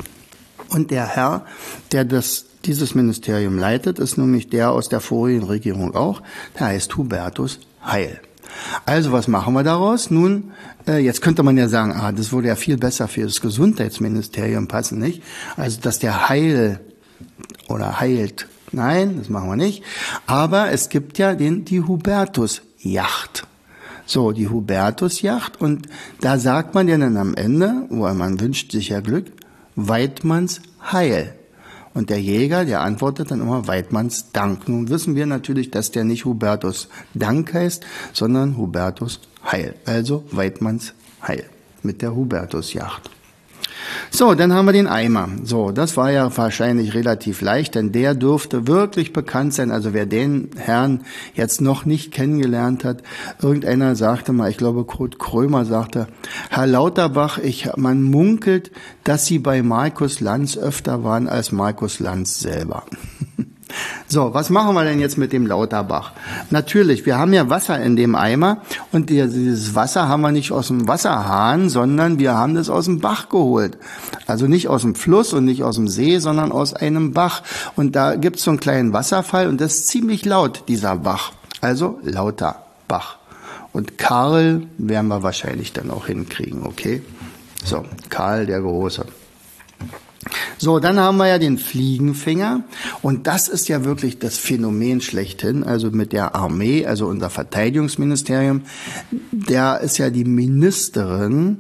Und 0.70 0.92
der 0.92 1.08
Herr, 1.08 1.46
der 1.92 2.06
das 2.06 2.46
dieses 2.66 2.94
Ministerium 2.94 3.58
leitet, 3.58 4.00
ist 4.00 4.18
nämlich 4.18 4.50
der 4.50 4.72
aus 4.72 4.90
der 4.90 5.00
vorigen 5.00 5.44
Regierung 5.44 5.96
auch. 5.96 6.22
Der 6.60 6.68
heißt 6.68 6.96
Hubertus 6.98 7.60
Heil. 7.84 8.20
Also 8.86 9.12
was 9.12 9.28
machen 9.28 9.54
wir 9.54 9.64
daraus? 9.64 10.12
Nun, 10.12 10.52
äh, 10.88 10.98
jetzt 10.98 11.22
könnte 11.22 11.44
man 11.44 11.58
ja 11.58 11.68
sagen, 11.68 11.94
ah, 11.94 12.12
das 12.12 12.32
würde 12.32 12.50
ja 12.50 12.56
viel 12.56 12.78
besser 12.78 13.08
für 13.08 13.24
das 13.24 13.42
Gesundheitsministerium 13.42 14.68
passen, 14.68 15.00
nicht? 15.00 15.24
Also 15.56 15.80
dass 15.82 16.00
der 16.00 16.30
Heil 16.30 16.80
oder 17.68 18.00
heilt 18.00 18.48
Nein, 18.72 19.18
das 19.18 19.30
machen 19.30 19.50
wir 19.50 19.56
nicht. 19.56 19.84
Aber 20.28 20.72
es 20.72 20.90
gibt 20.90 21.18
ja 21.18 21.36
den, 21.36 21.66
die 21.66 21.82
Hubertus-Yacht. 21.82 23.48
So, 24.06 24.32
die 24.32 24.48
Hubertus-Yacht. 24.48 25.62
Und 25.62 25.88
da 26.22 26.38
sagt 26.38 26.74
man 26.76 26.88
ja 26.88 26.98
dann 26.98 27.18
am 27.18 27.36
Ende, 27.36 27.86
wo 27.90 28.08
man 28.14 28.40
wünscht 28.40 28.72
sich 28.72 28.90
ja 28.90 29.02
Glück, 29.02 29.28
Weidmanns 29.76 30.62
Heil. 30.92 31.36
Und 31.94 32.10
der 32.10 32.22
Jäger, 32.22 32.66
der 32.66 32.82
antwortet 32.82 33.32
dann 33.32 33.42
immer 33.42 33.68
Weidmanns 33.68 34.32
Dank. 34.32 34.68
Nun 34.68 34.90
wissen 34.90 35.16
wir 35.16 35.26
natürlich, 35.26 35.72
dass 35.72 35.92
der 35.92 36.04
nicht 36.04 36.26
Hubertus 36.26 36.88
Dank 37.14 37.54
heißt, 37.54 37.86
sondern 38.14 38.58
Hubertus 38.58 39.22
Heil. 39.44 39.76
Also 39.86 40.24
Weidmanns 40.32 40.94
Heil 41.28 41.46
mit 41.82 42.02
der 42.02 42.16
Hubertus-Yacht. 42.16 43.10
So, 44.12 44.34
dann 44.36 44.54
haben 44.54 44.66
wir 44.66 44.74
den 44.74 44.88
Eimer. 44.88 45.30
So, 45.44 45.72
das 45.72 45.98
war 45.98 46.12
ja 46.12 46.36
wahrscheinlich 46.36 46.94
relativ 46.94 47.42
leicht, 47.42 47.76
denn 47.76 47.92
der 47.92 48.16
dürfte 48.16 48.68
wirklich 48.68 49.14
bekannt 49.14 49.54
sein. 49.54 49.72
Also 49.72 49.94
wer 49.94 50.06
den 50.06 50.50
Herrn 50.58 51.02
jetzt 51.34 51.62
noch 51.62 51.86
nicht 51.86 52.12
kennengelernt 52.12 52.84
hat, 52.84 53.04
irgendeiner 53.42 53.96
sagte 53.96 54.34
mal, 54.34 54.50
ich 54.50 54.58
glaube 54.58 54.84
Kurt 54.86 55.20
Krömer 55.20 55.66
sagte, 55.66 56.08
Herr 56.50 56.68
Lauterbach, 56.68 57.38
ich, 57.38 57.70
man 57.76 58.02
munkelt, 58.02 58.72
dass 59.04 59.26
Sie 59.26 59.40
bei 59.40 59.62
Markus 59.62 60.20
Lanz 60.20 60.58
öfter 60.58 61.04
waren 61.04 61.28
als 61.28 61.52
Markus 61.52 62.00
Lanz 62.00 62.40
selber. 62.40 62.84
So, 64.08 64.34
was 64.34 64.50
machen 64.50 64.74
wir 64.74 64.84
denn 64.84 65.00
jetzt 65.00 65.18
mit 65.18 65.32
dem 65.32 65.46
Lauterbach? 65.46 66.14
Natürlich, 66.50 67.06
wir 67.06 67.18
haben 67.18 67.34
ja 67.34 67.50
Wasser 67.50 67.80
in 67.80 67.96
dem 67.96 68.16
Eimer 68.16 68.62
und 68.92 69.10
dieses 69.10 69.76
Wasser 69.76 70.08
haben 70.08 70.22
wir 70.22 70.32
nicht 70.32 70.52
aus 70.52 70.68
dem 70.68 70.88
Wasserhahn, 70.88 71.70
sondern 71.70 72.18
wir 72.18 72.36
haben 72.36 72.56
das 72.56 72.70
aus 72.70 72.86
dem 72.86 73.00
Bach 73.00 73.30
geholt. 73.30 73.78
Also 74.26 74.48
nicht 74.48 74.68
aus 74.68 74.82
dem 74.82 74.96
Fluss 74.96 75.34
und 75.34 75.46
nicht 75.46 75.64
aus 75.64 75.76
dem 75.76 75.88
See, 75.88 76.20
sondern 76.20 76.52
aus 76.52 76.74
einem 76.74 77.14
Bach. 77.14 77.44
Und 77.76 77.96
da 77.96 78.16
gibt's 78.16 78.44
so 78.44 78.52
einen 78.52 78.60
kleinen 78.60 78.94
Wasserfall 78.94 79.48
und 79.48 79.62
das 79.62 79.76
ist 79.76 79.88
ziemlich 79.88 80.26
laut, 80.26 80.64
dieser 80.68 80.96
Bach. 80.96 81.32
Also 81.62 82.00
lauter 82.04 82.64
Bach. 82.88 83.18
Und 83.72 83.98
Karl 83.98 84.64
werden 84.78 85.08
wir 85.08 85.22
wahrscheinlich 85.22 85.74
dann 85.74 85.92
auch 85.92 86.08
hinkriegen, 86.08 86.66
okay? 86.66 87.04
So, 87.64 87.86
Karl 88.10 88.48
der 88.48 88.62
Große. 88.62 89.06
So, 90.58 90.80
dann 90.80 91.00
haben 91.00 91.18
wir 91.18 91.28
ja 91.28 91.40
den 91.40 91.58
Fliegenfänger 91.58 92.64
und 93.02 93.28
das 93.28 93.48
ist 93.48 93.70
ja 93.70 93.86
wirklich 93.86 94.20
das 94.20 94.38
Phänomen 94.38 95.02
schlechthin, 95.02 95.64
also 95.64 95.92
mit 95.92 96.12
der 96.12 96.36
Armee, 96.36 96.86
also 96.86 97.08
unser 97.08 97.30
Verteidigungsministerium, 97.30 98.64
der 99.32 99.80
ist 99.80 99.98
ja 99.98 100.10
die 100.10 100.26
Ministerin, 100.26 101.60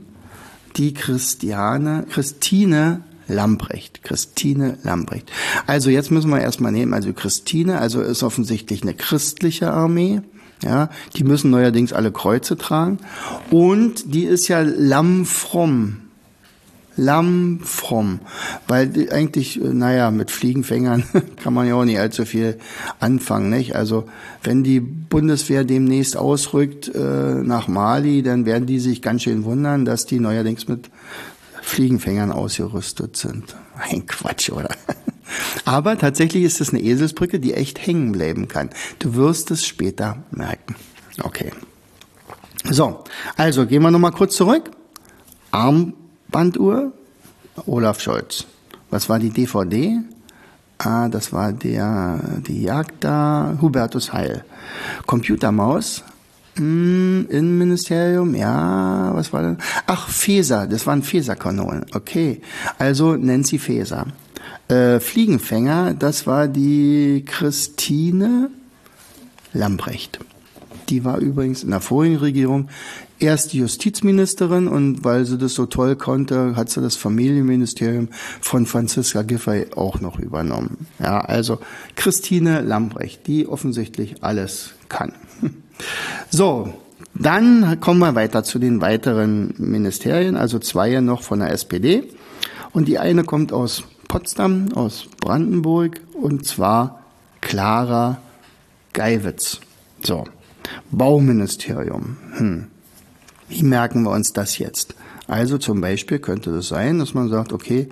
die 0.76 0.94
Christiane, 0.94 2.06
Christine 2.10 3.04
Lamprecht. 3.28 4.04
Christine 4.04 4.78
Lamprecht. 4.84 5.32
Also 5.68 5.90
jetzt 5.90 6.12
müssen 6.12 6.32
wir 6.32 6.42
erstmal 6.42 6.72
nehmen, 6.72 6.94
also 6.94 7.14
Christine, 7.14 7.80
also 7.80 8.02
ist 8.02 8.24
offensichtlich 8.24 8.82
eine 8.82 8.94
christliche 8.94 9.72
Armee. 9.72 10.22
Ja, 10.62 10.90
die 11.16 11.24
müssen 11.24 11.52
neuerdings 11.52 11.94
alle 11.94 12.12
Kreuze 12.12 12.58
tragen. 12.58 12.98
Und 13.50 14.14
die 14.14 14.26
ist 14.26 14.50
ja 14.50 14.60
lammfromm 14.60 16.09
lammfromm, 17.00 18.20
weil 18.68 19.10
eigentlich, 19.12 19.60
äh, 19.60 19.74
naja, 19.74 20.12
mit 20.12 20.32
Fliegenfängern 20.32 21.04
kann 21.44 21.54
man 21.54 21.68
ja 21.68 21.76
auch 21.76 21.86
nicht 21.86 22.00
allzu 22.00 22.26
viel 22.26 22.60
anfangen, 23.00 23.50
nicht? 23.50 23.76
Also 23.76 24.06
wenn 24.44 24.64
die 24.64 24.80
Bundeswehr 24.80 25.64
demnächst 25.64 26.18
ausrückt 26.18 26.94
äh, 26.94 27.00
nach 27.00 27.68
Mali, 27.68 28.22
dann 28.22 28.46
werden 28.46 28.66
die 28.66 28.80
sich 28.80 29.02
ganz 29.02 29.24
schön 29.24 29.44
wundern, 29.46 29.86
dass 29.86 30.06
die 30.06 30.20
neuerdings 30.20 30.68
mit 30.68 30.90
Fliegenfängern 31.62 32.32
ausgerüstet 32.32 33.16
sind. 33.16 33.56
Ein 33.78 34.06
Quatsch, 34.06 34.52
oder? 34.52 34.70
Aber 35.66 35.98
tatsächlich 35.98 36.44
ist 36.44 36.60
es 36.60 36.72
eine 36.72 36.82
Eselsbrücke, 36.82 37.40
die 37.40 37.54
echt 37.54 37.86
hängen 37.86 38.12
bleiben 38.12 38.48
kann. 38.48 38.72
Du 38.98 39.16
wirst 39.16 39.52
es 39.52 39.66
später 39.66 40.24
merken. 40.32 40.76
Okay. 41.22 41.52
So, 42.70 43.04
also 43.38 43.66
gehen 43.66 43.84
wir 43.84 43.92
nochmal 43.92 44.12
kurz 44.12 44.36
zurück. 44.36 44.72
Arm 45.52 45.94
Banduhr, 46.32 46.92
Olaf 47.66 48.00
Scholz. 48.02 48.46
Was 48.90 49.10
war 49.10 49.20
die 49.20 49.30
DVD? 49.30 50.00
Ah, 50.78 51.10
das 51.10 51.34
war 51.34 51.52
der, 51.52 52.20
die 52.48 52.64
Jagd 52.64 53.04
da, 53.04 53.58
Hubertus 53.62 54.14
Heil. 54.14 54.46
Computermaus, 55.06 56.04
hm, 56.56 57.28
Innenministerium, 57.30 58.36
ja, 58.36 59.12
was 59.14 59.34
war 59.34 59.42
das? 59.42 59.58
Ach, 59.88 60.08
Feser, 60.08 60.68
das 60.68 60.86
waren 60.88 61.04
Feserkanonen, 61.04 61.86
okay. 61.94 62.42
Also 62.78 63.16
Nancy 63.16 63.58
Feser. 63.58 64.08
Äh, 64.68 65.00
Fliegenfänger, 65.00 65.94
das 65.96 66.28
war 66.28 66.48
die 66.48 67.26
Christine 67.26 68.50
Lambrecht. 69.54 70.20
Die 70.90 71.06
war 71.06 71.20
übrigens 71.20 71.64
in 71.64 71.70
der 71.70 71.82
vorigen 71.82 72.18
Regierung 72.18 72.70
erst 73.20 73.54
Justizministerin 73.54 74.68
und 74.68 75.04
weil 75.04 75.26
sie 75.26 75.38
das 75.38 75.54
so 75.54 75.66
toll 75.66 75.96
konnte, 75.96 76.56
hat 76.56 76.70
sie 76.70 76.82
das 76.82 76.96
Familienministerium 76.96 78.10
von 78.42 78.66
Franziska 78.66 79.22
Giffey 79.22 79.68
auch 79.76 80.00
noch 80.02 80.20
übernommen. 80.20 80.88
Ja, 81.00 81.20
also 81.20 81.60
Christine 81.96 82.62
Lambrecht, 82.62 83.28
die 83.28 83.48
offensichtlich 83.48 84.24
alles 84.24 84.72
kann. 84.90 85.14
So, 86.30 86.74
dann 87.16 87.80
kommen 87.80 88.00
wir 88.00 88.14
weiter 88.14 88.44
zu 88.44 88.60
den 88.60 88.82
weiteren 88.82 89.54
Ministerien, 89.58 90.36
also 90.36 90.60
zwei 90.60 91.00
noch 91.00 91.24
von 91.24 91.40
der 91.40 91.52
SPD. 91.52 92.04
Und 92.74 92.90
die 92.90 93.00
eine 93.00 93.24
kommt 93.24 93.54
aus 93.54 93.86
Potsdam, 94.10 94.74
aus 94.74 95.08
Brandenburg, 95.22 96.02
und 96.14 96.46
zwar 96.46 97.06
Clara 97.40 98.18
Geiwitz. 98.92 99.62
So, 100.04 100.26
Bauministerium. 100.92 102.18
Hm. 102.38 102.68
Wie 103.48 103.64
merken 103.64 104.04
wir 104.04 104.12
uns 104.12 104.34
das 104.34 104.58
jetzt? 104.58 104.96
Also 105.28 105.60
zum 105.60 105.80
Beispiel 105.80 106.18
könnte 106.20 106.52
das 106.52 106.70
sein, 106.70 106.98
dass 106.98 107.14
man 107.14 107.30
sagt, 107.30 107.54
okay, 107.54 107.88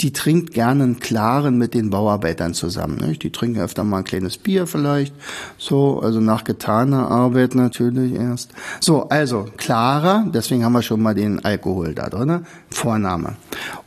die 0.00 0.12
trinkt 0.12 0.54
gerne 0.54 0.82
einen 0.82 0.98
klaren 0.98 1.58
mit 1.58 1.74
den 1.74 1.90
Bauarbeitern 1.90 2.54
zusammen. 2.54 2.96
Nicht? 2.96 3.22
Die 3.22 3.30
trinken 3.30 3.60
öfter 3.60 3.84
mal 3.84 3.98
ein 3.98 4.04
kleines 4.04 4.38
Bier 4.38 4.66
vielleicht. 4.66 5.14
So, 5.58 6.00
also 6.00 6.20
nach 6.20 6.42
getaner 6.42 7.08
Arbeit 7.08 7.54
natürlich 7.54 8.14
erst. 8.14 8.50
So, 8.80 9.08
also 9.08 9.46
klarer, 9.56 10.26
deswegen 10.32 10.64
haben 10.64 10.72
wir 10.72 10.82
schon 10.82 11.02
mal 11.02 11.14
den 11.14 11.44
Alkohol 11.44 11.94
da 11.94 12.08
drin. 12.08 12.46
Vorname. 12.70 13.36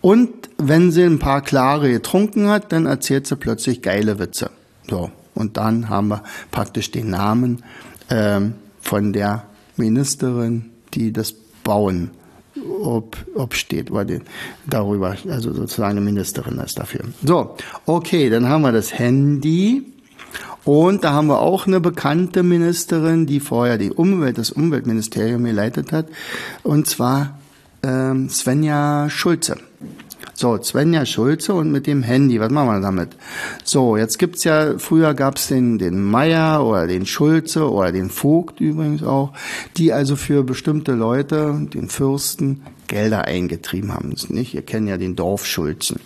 Und 0.02 0.30
wenn 0.58 0.91
sie 0.91 1.04
ein 1.04 1.19
paar 1.19 1.41
klare 1.41 1.91
getrunken 1.91 2.48
hat, 2.48 2.72
dann 2.72 2.86
erzählt 2.86 3.28
sie 3.28 3.36
plötzlich 3.36 3.82
geile 3.82 4.19
Witze. 4.19 4.52
So, 4.89 5.12
und 5.34 5.58
dann 5.58 5.89
haben 5.89 6.10
wir 6.10 6.24
praktisch 6.52 6.91
den 6.91 7.10
Namen 7.10 7.63
von 8.08 9.13
der 9.13 9.44
Ministerin 9.78 10.74
die 10.94 11.12
das 11.12 11.34
bauen, 11.63 12.12
ob, 12.82 13.18
ob 13.36 13.54
steht, 13.56 13.92
oder 13.92 14.06
den, 14.06 14.22
darüber, 14.68 15.16
also 15.30 15.54
sozusagen 15.54 15.98
eine 15.98 16.02
Ministerin 16.02 16.60
ist 16.60 16.78
dafür. 16.78 17.02
So, 17.24 17.56
okay, 17.86 18.30
dann 18.30 18.48
haben 18.48 18.62
wir 18.62 18.72
das 18.72 18.98
Handy. 18.98 19.86
Und 20.66 21.04
da 21.04 21.12
haben 21.12 21.28
wir 21.28 21.39
auch 21.39 21.68
eine 21.68 21.82
bekannte 21.82 22.42
Ministerin, 22.42 23.26
die 23.26 23.42
vorher 23.42 23.78
die 23.78 23.92
Umwelt, 23.92 24.38
das 24.38 24.50
Umweltministerium 24.50 25.44
geleitet 25.44 25.92
hat, 25.92 26.08
und 26.63 26.88
zwar 26.88 27.38
ähm, 27.84 28.30
Svenja 28.30 29.10
Schulze. 29.10 29.58
So, 30.36 30.62
Svenja 30.62 31.06
Schulze 31.06 31.54
und 31.54 31.72
mit 31.72 31.88
dem 31.88 32.04
Handy, 32.04 32.39
was 32.39 32.52
machen 32.52 32.69
wir 32.69 32.82
damit? 32.82 33.10
So, 33.63 33.98
jetzt 33.98 34.17
gibt's 34.17 34.43
ja, 34.43 34.78
früher 34.80 35.13
gab's 35.13 35.48
den, 35.48 35.78
den 35.78 36.02
Meier 36.02 36.65
oder 36.65 36.88
den 36.88 37.06
Schulze 37.06 37.72
oder 37.72 37.91
den 37.91 38.10
Vogt 38.10 38.60
übrigens 38.60 39.04
auch, 39.04 39.34
die 39.78 39.93
also 39.93 40.15
für 40.15 40.43
bestimmte 40.43 40.93
Leute, 40.93 41.67
den 41.74 41.89
Fürsten, 41.89 42.62
Gelder 42.88 43.26
eingetrieben 43.26 43.91
haben. 43.91 44.13
Nicht? 44.30 44.54
Ihr 44.54 44.62
kennt 44.62 44.88
ja 44.88 44.98
den 44.98 45.15
Dorfschulzen. 45.15 46.00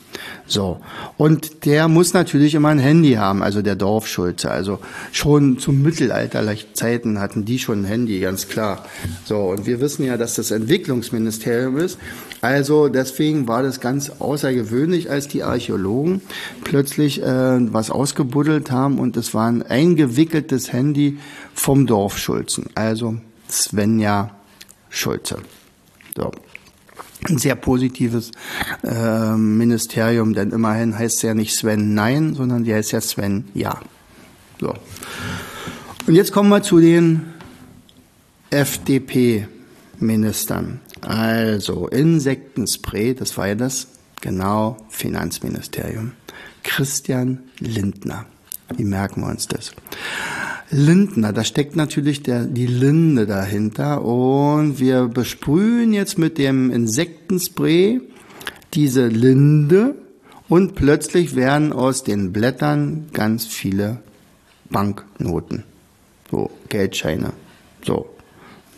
So. 0.45 0.79
Und 1.17 1.65
der 1.65 1.87
muss 1.87 2.13
natürlich 2.13 2.55
immer 2.55 2.69
ein 2.69 2.79
Handy 2.79 3.13
haben, 3.13 3.43
also 3.43 3.61
der 3.61 3.75
Dorfschulze. 3.75 4.49
Also 4.51 4.79
schon 5.11 5.59
zum 5.59 5.81
mittelalterlichen 5.81 6.73
Zeiten 6.75 7.19
hatten 7.19 7.43
die 7.43 7.59
schon 7.59 7.81
ein 7.81 7.85
Handy, 7.85 8.19
ganz 8.19 8.47
klar. 8.47 8.85
So. 9.25 9.49
Und 9.49 9.65
wir 9.65 9.81
wissen 9.81 10.05
ja, 10.05 10.17
dass 10.17 10.35
das 10.35 10.51
Entwicklungsministerium 10.51 11.77
ist. 11.77 11.97
Also 12.41 12.87
deswegen 12.87 13.47
war 13.47 13.63
das 13.63 13.79
ganz 13.79 14.11
außergewöhnlich, 14.19 15.09
als 15.09 15.27
die 15.27 15.43
Archäologen 15.43 16.21
plötzlich 16.63 17.21
äh, 17.21 17.73
was 17.73 17.89
ausgebuddelt 17.89 18.71
haben 18.71 18.99
und 18.99 19.17
es 19.17 19.33
war 19.33 19.47
ein 19.47 19.63
eingewickeltes 19.63 20.71
Handy 20.71 21.17
vom 21.53 21.87
Dorfschulzen. 21.87 22.67
Also 22.75 23.17
Svenja 23.49 24.31
Schulze. 24.89 25.39
So 26.15 26.31
ein 27.25 27.37
sehr 27.37 27.55
positives 27.55 28.31
äh, 28.83 29.35
Ministerium, 29.35 30.33
denn 30.33 30.51
immerhin 30.51 30.97
heißt 30.97 31.17
es 31.17 31.21
ja 31.23 31.33
nicht 31.33 31.55
Sven 31.55 31.93
Nein, 31.93 32.35
sondern 32.35 32.63
die 32.63 32.73
heißt 32.73 32.91
ja 32.91 33.01
Sven 33.01 33.45
Ja. 33.53 33.79
So. 34.59 34.73
Und 36.05 36.15
jetzt 36.15 36.31
kommen 36.31 36.49
wir 36.49 36.63
zu 36.63 36.79
den 36.79 37.33
FDP-Ministern. 38.49 40.79
Also 41.01 41.87
Insektenspray, 41.87 43.13
das 43.13 43.37
war 43.37 43.47
ja 43.47 43.55
das, 43.55 43.87
genau, 44.21 44.77
Finanzministerium. 44.89 46.13
Christian 46.63 47.43
Lindner. 47.59 48.25
Wie 48.75 48.83
merken 48.83 49.21
wir 49.21 49.29
uns 49.29 49.47
das? 49.47 49.71
Lindner, 50.69 51.31
da 51.31 51.45
steckt 51.45 51.77
natürlich 51.77 52.23
der, 52.23 52.43
die 52.43 52.67
Linde 52.67 53.25
dahinter 53.25 54.03
und 54.03 54.79
wir 54.79 55.07
besprühen 55.07 55.93
jetzt 55.93 56.17
mit 56.17 56.37
dem 56.37 56.71
Insektenspray 56.71 58.01
diese 58.73 59.07
Linde 59.07 59.95
und 60.49 60.75
plötzlich 60.75 61.35
werden 61.35 61.71
aus 61.71 62.03
den 62.03 62.33
Blättern 62.33 63.07
ganz 63.13 63.45
viele 63.45 64.01
Banknoten, 64.69 65.63
so 66.29 66.51
Geldscheine, 66.67 67.31
so 67.85 68.09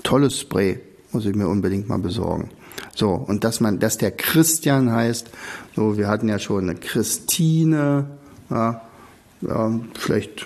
tolles 0.04 0.40
Spray, 0.40 0.80
muss 1.12 1.26
ich 1.26 1.36
mir 1.36 1.48
unbedingt 1.48 1.90
mal 1.90 2.00
besorgen. 2.00 2.50
So, 2.96 3.10
und 3.12 3.44
dass 3.44 3.60
man, 3.60 3.80
dass 3.80 3.98
der 3.98 4.12
Christian 4.12 4.92
heißt, 4.92 5.30
so, 5.76 5.98
wir 5.98 6.08
hatten 6.08 6.30
ja 6.30 6.40
schon 6.40 6.70
eine 6.70 6.80
Christine, 6.80 8.08
ja, 8.50 8.82
ja 9.42 9.80
vielleicht 9.98 10.46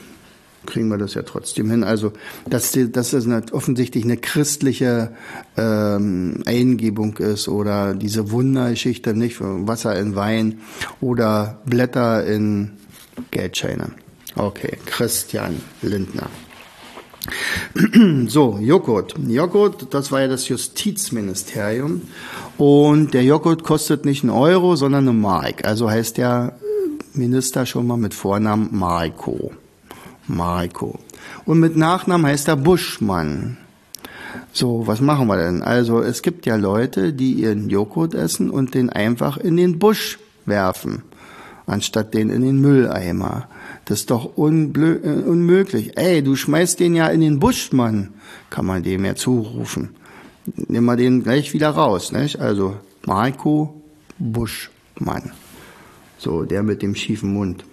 kriegen 0.66 0.88
wir 0.90 0.98
das 0.98 1.14
ja 1.14 1.24
trotzdem 1.24 1.70
hin. 1.70 1.84
Also 1.84 2.14
dass, 2.50 2.78
dass 2.92 3.14
es 3.14 3.26
eine, 3.26 3.44
offensichtlich 3.52 4.04
eine 4.04 4.18
christliche 4.18 5.12
ähm, 5.58 6.44
Eingebung 6.46 7.18
ist 7.18 7.48
oder 7.48 7.94
diese 7.94 8.32
Wundergeschichte, 8.32 9.14
nicht 9.14 9.38
Wasser 9.40 9.98
in 9.98 10.16
Wein 10.16 10.62
oder 11.02 11.62
Blätter 11.66 12.26
in 12.26 12.72
Geldscheine. 13.32 13.92
Okay, 14.36 14.78
Christian 14.86 15.62
Lindner. 15.82 16.30
So, 18.28 18.58
Joghurt. 18.60 19.16
Joghurt, 19.28 19.94
das 19.94 20.12
war 20.12 20.22
ja 20.22 20.28
das 20.28 20.48
Justizministerium. 20.48 22.02
Und 22.58 23.14
der 23.14 23.24
Joghurt 23.24 23.64
kostet 23.64 24.06
nicht 24.06 24.24
einen 24.24 24.32
Euro, 24.32 24.76
sondern 24.76 25.08
eine 25.08 25.18
Mark. 25.18 25.66
Also 25.66 25.90
heißt 25.90 26.18
der 26.18 26.58
Minister 27.14 27.66
schon 27.66 27.88
mal 27.88 27.98
mit 27.98 28.14
Vornamen 28.14 28.70
Marco. 28.72 29.52
Marco. 30.28 31.00
Und 31.46 31.60
mit 31.60 31.76
Nachnamen 31.76 32.26
heißt 32.26 32.48
er 32.48 32.56
Buschmann. 32.56 33.58
So, 34.52 34.88
was 34.88 35.02
machen 35.02 35.28
wir 35.28 35.38
denn? 35.38 35.62
Also, 35.62 36.02
es 36.02 36.22
gibt 36.22 36.46
ja 36.46 36.56
Leute, 36.56 37.14
die 37.14 37.34
ihren 37.34 37.70
Joghurt 37.70 38.14
essen 38.14 38.50
und 38.50 38.74
den 38.74 38.90
einfach 38.90 39.38
in 39.38 39.58
den 39.58 39.80
Busch 39.80 40.20
werfen, 40.46 41.04
anstatt 41.66 42.14
den 42.14 42.30
in 42.30 42.42
den 42.42 42.62
Mülleimer. 42.62 43.48
Das 43.86 44.02
ist 44.02 44.12
doch 44.12 44.38
unblö 44.38 45.00
äh, 45.04 45.24
unmöglich. 45.24 45.98
Ey, 45.98 46.24
du 46.24 46.36
schmeißt 46.36 46.80
den 46.80 46.96
ja 46.96 47.08
in 47.08 47.22
den 47.22 47.40
Busch, 47.40 47.72
Mann, 47.74 48.14
kann 48.50 48.66
man 48.66 48.84
dem 48.84 49.04
ja 49.06 49.16
zurufen. 49.16 49.90
Nimm 50.56 50.86
mal 50.86 50.98
den 50.98 51.24
gleich 51.24 51.54
wieder 51.54 51.70
raus, 51.70 52.12
nicht? 52.12 52.40
Also, 52.40 52.78
Marco 53.06 53.82
Buschmann. 54.20 55.32
So, 56.18 56.44
der 56.44 56.64
mit 56.64 56.82
dem 56.82 56.96
schiefen 56.96 57.34
Mund. 57.34 57.66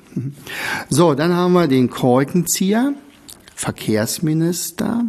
So, 0.88 1.14
dann 1.14 1.34
haben 1.34 1.52
wir 1.52 1.68
den 1.68 1.88
Korkenzieher, 1.90 2.94
Verkehrsminister. 3.54 5.04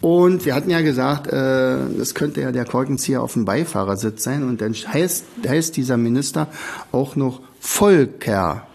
Und 0.00 0.44
wir 0.44 0.54
hatten 0.54 0.70
ja 0.70 0.80
gesagt, 0.80 1.26
äh, 1.28 1.78
das 1.96 2.14
könnte 2.14 2.40
ja 2.40 2.52
der 2.52 2.64
Korkenzieher 2.64 3.22
auf 3.22 3.32
dem 3.32 3.44
Beifahrersitz 3.44 4.22
sein. 4.22 4.42
Und 4.44 4.60
dann 4.60 4.74
heißt, 4.74 5.24
heißt 5.46 5.76
dieser 5.76 5.96
Minister 5.96 6.48
auch 6.92 7.16
noch 7.16 7.40
Volker. 7.60 8.66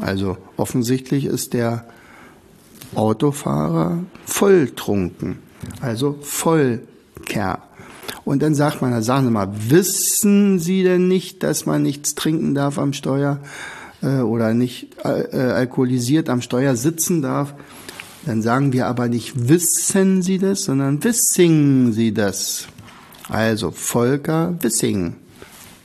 Also 0.00 0.38
offensichtlich 0.56 1.26
ist 1.26 1.52
der 1.52 1.84
Autofahrer 2.94 3.98
volltrunken. 4.26 5.38
Also 5.80 6.18
Vollker. 6.22 7.62
Und 8.24 8.42
dann 8.42 8.54
sagt 8.54 8.82
man, 8.82 9.02
sagen 9.02 9.26
Sie 9.26 9.32
mal, 9.32 9.50
wissen 9.68 10.58
Sie 10.58 10.82
denn 10.82 11.08
nicht, 11.08 11.42
dass 11.42 11.66
man 11.66 11.82
nichts 11.82 12.14
trinken 12.14 12.54
darf 12.54 12.78
am 12.78 12.92
Steuer? 12.92 13.40
äh, 14.02 14.20
oder 14.20 14.52
nicht 14.52 14.88
äh, 15.04 15.22
äh, 15.22 15.52
alkoholisiert 15.52 16.28
am 16.28 16.42
Steuer 16.42 16.76
sitzen 16.76 17.22
darf, 17.22 17.54
dann 18.26 18.42
sagen 18.42 18.72
wir 18.72 18.86
aber 18.86 19.08
nicht 19.08 19.48
wissen 19.48 20.22
Sie 20.22 20.38
das, 20.38 20.64
sondern 20.64 21.02
wissing 21.02 21.92
Sie 21.92 22.12
das. 22.12 22.66
Also 23.28 23.70
Volker 23.70 24.54
Wissing, 24.60 25.14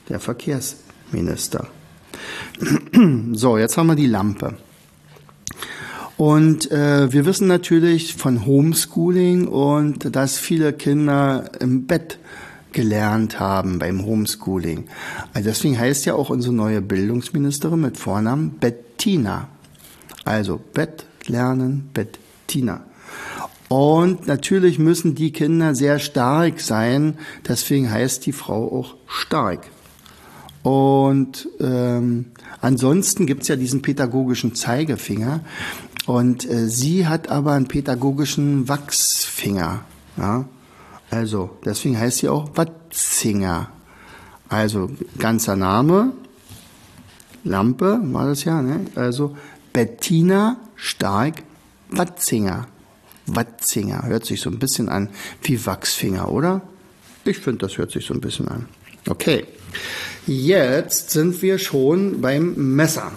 der 0.08 0.20
Verkehrsminister. 0.20 1.68
So, 3.32 3.58
jetzt 3.58 3.76
haben 3.76 3.86
wir 3.86 3.94
die 3.94 4.06
Lampe. 4.06 4.54
Und 6.16 6.70
äh, 6.72 7.12
wir 7.12 7.26
wissen 7.26 7.46
natürlich 7.46 8.14
von 8.14 8.44
Homeschooling 8.44 9.46
und 9.46 10.16
dass 10.16 10.36
viele 10.36 10.72
Kinder 10.72 11.50
im 11.60 11.86
Bett 11.86 12.18
gelernt 12.72 13.38
haben 13.38 13.78
beim 13.78 14.04
Homeschooling. 14.04 14.88
Also 15.32 15.48
deswegen 15.48 15.78
heißt 15.78 16.06
ja 16.06 16.14
auch 16.14 16.30
unsere 16.30 16.54
neue 16.54 16.80
Bildungsministerin 16.80 17.80
mit 17.80 17.96
Vornamen 17.96 18.50
Bettina. 18.58 19.48
Also 20.24 20.60
Bett 20.74 21.06
lernen, 21.26 21.90
Bettina. 21.94 22.82
Und 23.68 24.26
natürlich 24.26 24.78
müssen 24.78 25.14
die 25.14 25.30
Kinder 25.30 25.74
sehr 25.74 25.98
stark 25.98 26.60
sein, 26.60 27.18
deswegen 27.46 27.90
heißt 27.90 28.24
die 28.26 28.32
Frau 28.32 28.72
auch 28.72 28.94
stark. 29.06 29.68
Und 30.62 31.48
ähm, 31.60 32.26
ansonsten 32.60 33.26
gibt's 33.26 33.48
ja 33.48 33.56
diesen 33.56 33.82
pädagogischen 33.82 34.54
Zeigefinger 34.54 35.40
und 36.06 36.48
äh, 36.48 36.68
sie 36.68 37.06
hat 37.06 37.28
aber 37.28 37.52
einen 37.52 37.68
pädagogischen 37.68 38.68
Wachsfinger. 38.68 39.84
Ja? 40.16 40.46
Also, 41.10 41.50
deswegen 41.64 41.98
heißt 41.98 42.18
sie 42.18 42.28
auch 42.28 42.56
Watzinger. 42.56 43.70
Also, 44.48 44.90
ganzer 45.18 45.56
Name, 45.56 46.12
Lampe 47.44 48.00
war 48.04 48.26
das 48.26 48.44
ja, 48.44 48.62
ne? 48.62 48.86
Also, 48.94 49.36
Bettina 49.72 50.56
Stark 50.74 51.42
Watzinger. 51.90 52.66
Watzinger. 53.26 54.04
Hört 54.06 54.24
sich 54.24 54.40
so 54.40 54.50
ein 54.50 54.58
bisschen 54.58 54.88
an 54.88 55.10
wie 55.42 55.64
Wachsfinger, 55.64 56.30
oder? 56.30 56.62
Ich 57.24 57.38
finde, 57.38 57.58
das 57.58 57.76
hört 57.76 57.90
sich 57.90 58.06
so 58.06 58.14
ein 58.14 58.20
bisschen 58.20 58.48
an. 58.48 58.66
Okay. 59.08 59.46
Jetzt 60.28 61.10
sind 61.10 61.40
wir 61.40 61.58
schon 61.58 62.20
beim 62.20 62.52
Messer. 62.76 63.12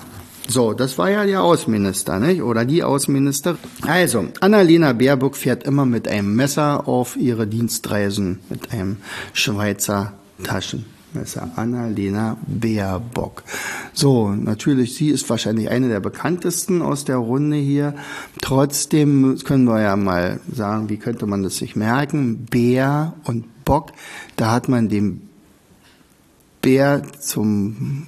So, 0.48 0.72
das 0.72 0.98
war 0.98 1.10
ja 1.10 1.26
der 1.26 1.44
Außenminister, 1.44 2.20
nicht? 2.20 2.42
Oder 2.42 2.64
die 2.64 2.84
Außenminister. 2.84 3.58
Also, 3.82 4.30
Annalena 4.40 4.94
Baerbock 4.94 5.36
fährt 5.36 5.64
immer 5.64 5.86
mit 5.86 6.08
einem 6.08 6.34
Messer 6.36 6.88
auf 6.88 7.18
ihre 7.18 7.48
Dienstreisen, 7.48 8.40
mit 8.50 8.72
einem 8.72 8.98
Schweizer 9.34 10.14
Taschenmesser. 10.42 10.90
Messer 11.14 11.50
Annalena 11.58 12.38
Baerbock. 12.48 13.44
So, 13.92 14.30
natürlich, 14.30 14.96
sie 14.96 15.10
ist 15.10 15.30
wahrscheinlich 15.30 15.70
eine 15.70 15.90
der 15.90 16.00
bekanntesten 16.00 16.82
aus 16.82 17.04
der 17.04 17.18
Runde 17.18 17.58
hier. 17.58 17.94
Trotzdem 18.42 19.38
können 19.44 19.66
wir 19.66 19.82
ja 19.82 19.98
mal 19.98 20.40
sagen, 20.50 20.90
wie 20.90 20.96
könnte 20.96 21.26
man 21.26 21.44
das 21.44 21.58
sich 21.58 21.76
merken? 21.76 22.46
Bär 22.46 23.16
und 23.26 23.66
Bock, 23.66 23.92
da 24.38 24.52
hat 24.52 24.70
man 24.70 24.88
den 24.88 25.31
Bär 26.62 27.04
zum 27.20 28.08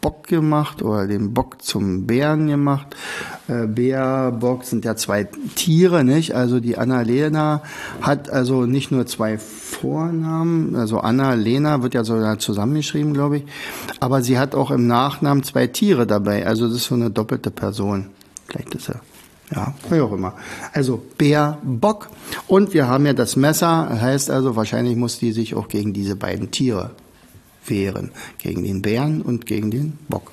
Bock 0.00 0.26
gemacht 0.26 0.82
oder 0.82 1.06
den 1.06 1.34
Bock 1.34 1.62
zum 1.62 2.06
Bären 2.06 2.46
gemacht. 2.48 2.96
Äh, 3.48 3.66
Bär, 3.66 4.32
Bock 4.32 4.64
sind 4.64 4.84
ja 4.84 4.96
zwei 4.96 5.24
Tiere, 5.54 6.04
nicht? 6.04 6.34
Also 6.34 6.60
die 6.60 6.78
Annalena 6.78 7.62
hat 8.00 8.30
also 8.30 8.64
nicht 8.64 8.90
nur 8.90 9.06
zwei 9.06 9.38
Vornamen, 9.38 10.74
also 10.74 11.00
Annalena 11.00 11.82
wird 11.82 11.94
ja 11.94 12.04
so 12.04 12.34
zusammengeschrieben, 12.36 13.12
glaube 13.12 13.38
ich, 13.38 13.44
aber 13.98 14.22
sie 14.22 14.38
hat 14.38 14.54
auch 14.54 14.70
im 14.70 14.86
Nachnamen 14.86 15.42
zwei 15.42 15.66
Tiere 15.66 16.06
dabei. 16.06 16.46
Also 16.46 16.66
das 16.66 16.76
ist 16.76 16.84
so 16.84 16.94
eine 16.94 17.10
doppelte 17.10 17.50
Person. 17.50 18.06
Vielleicht 18.46 18.74
ist 18.74 18.88
er 18.88 19.00
ja, 19.54 19.74
wie 19.90 20.00
auch 20.00 20.12
immer. 20.12 20.34
Also 20.72 21.02
Bär, 21.18 21.58
Bock. 21.64 22.08
Und 22.46 22.72
wir 22.72 22.86
haben 22.86 23.04
ja 23.04 23.14
das 23.14 23.34
Messer, 23.34 24.00
heißt 24.00 24.30
also, 24.30 24.54
wahrscheinlich 24.54 24.96
muss 24.96 25.18
die 25.18 25.32
sich 25.32 25.56
auch 25.56 25.66
gegen 25.66 25.92
diese 25.92 26.14
beiden 26.14 26.52
Tiere 26.52 26.92
wehren. 27.66 28.10
Gegen 28.38 28.64
den 28.64 28.82
Bären 28.82 29.22
und 29.22 29.46
gegen 29.46 29.70
den 29.70 29.98
Bock. 30.08 30.32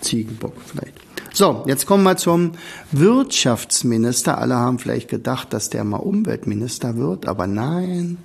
Ziegenbock 0.00 0.54
vielleicht. 0.64 0.94
So, 1.32 1.64
jetzt 1.66 1.86
kommen 1.86 2.04
wir 2.04 2.16
zum 2.16 2.52
Wirtschaftsminister. 2.92 4.38
Alle 4.38 4.56
haben 4.56 4.78
vielleicht 4.78 5.08
gedacht, 5.08 5.52
dass 5.52 5.68
der 5.68 5.84
mal 5.84 5.98
Umweltminister 5.98 6.96
wird, 6.96 7.26
aber 7.26 7.46
nein, 7.46 8.18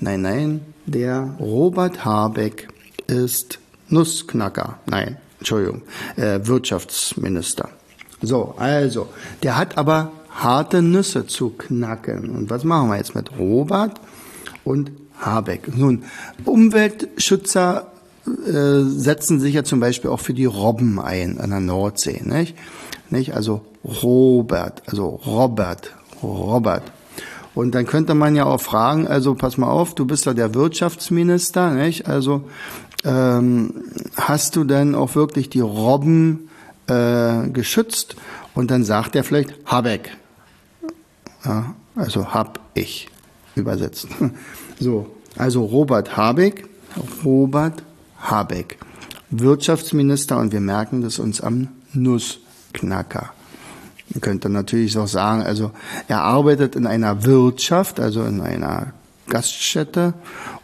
nein, 0.00 0.22
nein, 0.22 0.60
der 0.84 1.34
Robert 1.38 2.04
Habeck 2.04 2.68
ist 3.06 3.58
Nussknacker. 3.88 4.78
Nein, 4.86 5.16
Entschuldigung, 5.38 5.82
äh, 6.16 6.40
Wirtschaftsminister. 6.42 7.70
So, 8.20 8.54
also, 8.58 9.08
der 9.42 9.56
hat 9.56 9.78
aber 9.78 10.12
harte 10.30 10.82
Nüsse 10.82 11.26
zu 11.26 11.50
knacken. 11.50 12.30
Und 12.30 12.50
was 12.50 12.64
machen 12.64 12.90
wir 12.90 12.96
jetzt 12.96 13.14
mit 13.14 13.38
Robert 13.38 14.00
und 14.64 14.90
Habeck? 15.24 15.76
Nun, 15.76 16.04
Umweltschützer 16.44 17.92
äh, 18.26 18.82
setzen 18.84 19.40
sich 19.40 19.54
ja 19.54 19.64
zum 19.64 19.80
Beispiel 19.80 20.10
auch 20.10 20.20
für 20.20 20.34
die 20.34 20.44
Robben 20.44 21.00
ein 21.00 21.40
an 21.40 21.50
der 21.50 21.60
Nordsee, 21.60 22.22
nicht? 22.24 22.56
nicht? 23.10 23.34
Also 23.34 23.62
Robert, 23.84 24.82
also 24.86 25.20
Robert, 25.26 25.94
Robert. 26.22 26.84
Und 27.54 27.74
dann 27.74 27.86
könnte 27.86 28.14
man 28.14 28.34
ja 28.34 28.44
auch 28.44 28.60
fragen, 28.60 29.06
also 29.06 29.34
pass 29.34 29.58
mal 29.58 29.68
auf, 29.68 29.94
du 29.94 30.06
bist 30.06 30.26
ja 30.26 30.34
der 30.34 30.54
Wirtschaftsminister, 30.54 31.70
nicht? 31.70 32.08
Also 32.08 32.44
ähm, 33.04 33.74
hast 34.16 34.56
du 34.56 34.64
denn 34.64 34.94
auch 34.94 35.14
wirklich 35.14 35.50
die 35.50 35.60
Robben 35.60 36.48
äh, 36.86 37.48
geschützt? 37.48 38.16
Und 38.54 38.70
dann 38.70 38.84
sagt 38.84 39.16
er 39.16 39.24
vielleicht 39.24 39.54
Habeck. 39.66 40.16
Ja, 41.44 41.74
also 41.96 42.32
hab 42.32 42.60
ich 42.74 43.08
übersetzt. 43.54 44.08
So, 44.80 45.14
also 45.36 45.64
Robert 45.64 46.16
Habeck, 46.16 46.68
Robert 47.24 47.82
Habeck, 48.18 48.78
Wirtschaftsminister 49.30 50.38
und 50.38 50.52
wir 50.52 50.60
merken 50.60 51.02
das 51.02 51.18
uns 51.18 51.40
am 51.40 51.68
Nussknacker. 51.92 53.32
Man 54.10 54.20
könnte 54.20 54.48
natürlich 54.48 54.98
auch 54.98 55.08
sagen, 55.08 55.42
also 55.42 55.70
er 56.08 56.22
arbeitet 56.22 56.76
in 56.76 56.86
einer 56.86 57.24
Wirtschaft, 57.24 57.98
also 57.98 58.24
in 58.24 58.40
einer 58.40 58.92
Gaststätte 59.28 60.12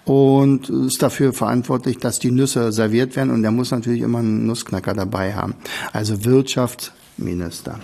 und 0.04 0.68
ist 0.68 1.02
dafür 1.02 1.32
verantwortlich, 1.32 1.98
dass 1.98 2.18
die 2.18 2.30
Nüsse 2.30 2.72
serviert 2.72 3.16
werden 3.16 3.30
und 3.30 3.44
er 3.44 3.50
muss 3.50 3.70
natürlich 3.70 4.02
immer 4.02 4.18
einen 4.18 4.46
Nussknacker 4.46 4.92
dabei 4.92 5.34
haben. 5.34 5.54
Also 5.92 6.24
Wirtschaftsminister. 6.24 7.78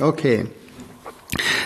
Okay. 0.00 0.46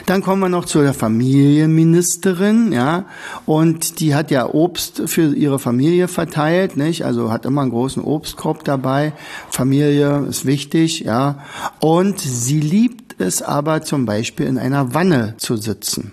Dann 0.06 0.22
kommen 0.22 0.42
wir 0.42 0.50
noch 0.50 0.66
zu 0.66 0.82
der 0.82 0.92
Familienministerin, 0.92 2.72
ja, 2.72 3.06
und 3.46 4.00
die 4.00 4.14
hat 4.14 4.30
ja 4.30 4.46
Obst 4.46 5.02
für 5.06 5.34
ihre 5.34 5.58
Familie 5.58 6.08
verteilt, 6.08 6.76
nicht? 6.76 7.04
Also 7.04 7.32
hat 7.32 7.46
immer 7.46 7.62
einen 7.62 7.70
großen 7.70 8.02
Obstkorb 8.02 8.64
dabei. 8.64 9.14
Familie 9.48 10.26
ist 10.28 10.44
wichtig, 10.44 11.00
ja. 11.00 11.38
Und 11.80 12.20
sie 12.20 12.60
liebt 12.60 13.18
es 13.18 13.40
aber 13.40 13.82
zum 13.82 14.04
Beispiel 14.04 14.46
in 14.46 14.58
einer 14.58 14.92
Wanne 14.92 15.34
zu 15.38 15.56
sitzen 15.56 16.12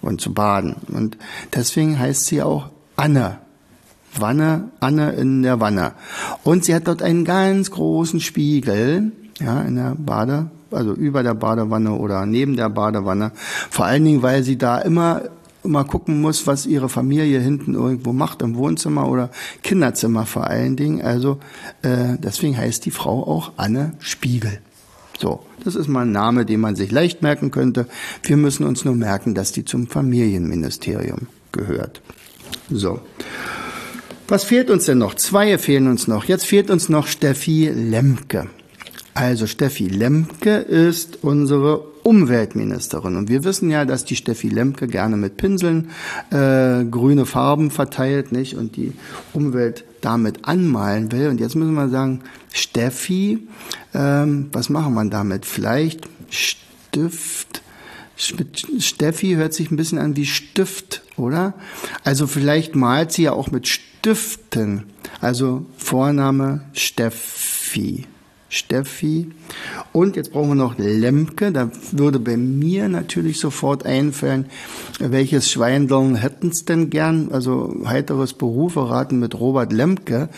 und 0.00 0.20
zu 0.20 0.34
baden. 0.34 0.76
Und 0.88 1.16
deswegen 1.54 1.98
heißt 1.98 2.26
sie 2.26 2.42
auch 2.42 2.68
Anne. 2.96 3.38
Wanne, 4.18 4.70
Anne 4.80 5.12
in 5.12 5.42
der 5.42 5.60
Wanne. 5.60 5.92
Und 6.42 6.64
sie 6.64 6.74
hat 6.74 6.86
dort 6.86 7.02
einen 7.02 7.24
ganz 7.24 7.70
großen 7.70 8.20
Spiegel, 8.20 9.12
ja, 9.40 9.62
in 9.62 9.76
der 9.76 9.94
Bade, 9.96 10.50
also 10.72 10.94
über 10.94 11.22
der 11.22 11.34
Badewanne 11.34 11.92
oder 11.92 12.26
neben 12.26 12.56
der 12.56 12.68
Badewanne. 12.68 13.32
Vor 13.70 13.84
allen 13.84 14.04
Dingen, 14.04 14.22
weil 14.22 14.42
sie 14.42 14.56
da 14.56 14.78
immer 14.78 15.22
immer 15.64 15.84
gucken 15.84 16.20
muss, 16.20 16.46
was 16.46 16.66
ihre 16.66 16.88
Familie 16.88 17.40
hinten 17.40 17.74
irgendwo 17.74 18.12
macht, 18.12 18.42
im 18.42 18.56
Wohnzimmer 18.56 19.08
oder 19.08 19.30
Kinderzimmer 19.62 20.26
vor 20.26 20.46
allen 20.46 20.76
Dingen. 20.76 21.02
Also 21.02 21.38
äh, 21.82 22.16
deswegen 22.18 22.56
heißt 22.56 22.84
die 22.84 22.90
Frau 22.90 23.22
auch 23.26 23.52
Anne 23.56 23.92
Spiegel. 24.00 24.58
So, 25.18 25.44
das 25.64 25.76
ist 25.76 25.88
mal 25.88 26.02
ein 26.02 26.12
Name, 26.12 26.44
den 26.44 26.60
man 26.60 26.74
sich 26.74 26.90
leicht 26.90 27.22
merken 27.22 27.50
könnte. 27.50 27.86
Wir 28.24 28.36
müssen 28.36 28.66
uns 28.66 28.84
nur 28.84 28.96
merken, 28.96 29.34
dass 29.34 29.52
die 29.52 29.64
zum 29.64 29.86
Familienministerium 29.86 31.28
gehört. 31.52 32.00
So. 32.70 33.00
Was 34.26 34.44
fehlt 34.44 34.70
uns 34.70 34.86
denn 34.86 34.98
noch? 34.98 35.14
Zwei 35.14 35.58
fehlen 35.58 35.88
uns 35.88 36.08
noch. 36.08 36.24
Jetzt 36.24 36.46
fehlt 36.46 36.70
uns 36.70 36.88
noch 36.88 37.06
Steffi 37.06 37.68
Lemke. 37.68 38.48
Also 39.14 39.46
Steffi 39.46 39.88
Lemke 39.88 40.56
ist 40.56 41.22
unsere 41.22 41.80
Umweltministerin. 42.02 43.16
Und 43.16 43.28
wir 43.28 43.44
wissen 43.44 43.70
ja, 43.70 43.84
dass 43.84 44.04
die 44.04 44.16
Steffi 44.16 44.48
Lemke 44.48 44.86
gerne 44.86 45.16
mit 45.16 45.36
Pinseln 45.36 45.90
äh, 46.30 46.84
grüne 46.84 47.26
Farben 47.26 47.70
verteilt 47.70 48.32
nicht? 48.32 48.56
und 48.56 48.76
die 48.76 48.92
Umwelt 49.34 49.84
damit 50.00 50.46
anmalen 50.46 51.12
will. 51.12 51.28
Und 51.28 51.40
jetzt 51.40 51.54
müssen 51.54 51.74
wir 51.74 51.90
sagen, 51.90 52.22
Steffi, 52.52 53.46
ähm, 53.94 54.48
was 54.52 54.70
machen 54.70 54.94
wir 54.94 55.04
damit? 55.04 55.44
Vielleicht 55.44 56.08
Stift. 56.30 57.62
Steffi 58.16 59.34
hört 59.34 59.52
sich 59.52 59.70
ein 59.70 59.76
bisschen 59.76 59.98
an 59.98 60.16
wie 60.16 60.26
Stift, 60.26 61.02
oder? 61.16 61.54
Also 62.04 62.26
vielleicht 62.26 62.76
malt 62.76 63.12
sie 63.12 63.24
ja 63.24 63.32
auch 63.32 63.50
mit 63.50 63.68
Stiften. 63.68 64.84
Also 65.20 65.66
Vorname 65.76 66.62
Steffi. 66.72 68.06
Steffi. 68.52 69.30
Und 69.92 70.14
jetzt 70.14 70.30
brauchen 70.30 70.50
wir 70.50 70.54
noch 70.54 70.76
Lemke. 70.76 71.52
Da 71.52 71.70
würde 71.90 72.18
bei 72.18 72.36
mir 72.36 72.90
natürlich 72.90 73.40
sofort 73.40 73.86
einfallen, 73.86 74.44
welches 74.98 75.50
Schweindeln 75.50 76.16
hätten's 76.16 76.66
denn 76.66 76.90
gern? 76.90 77.30
Also 77.32 77.74
heiteres 77.86 78.34
Berufe 78.34 78.90
raten 78.90 79.18
mit 79.18 79.40
Robert 79.40 79.72
Lemke. 79.72 80.28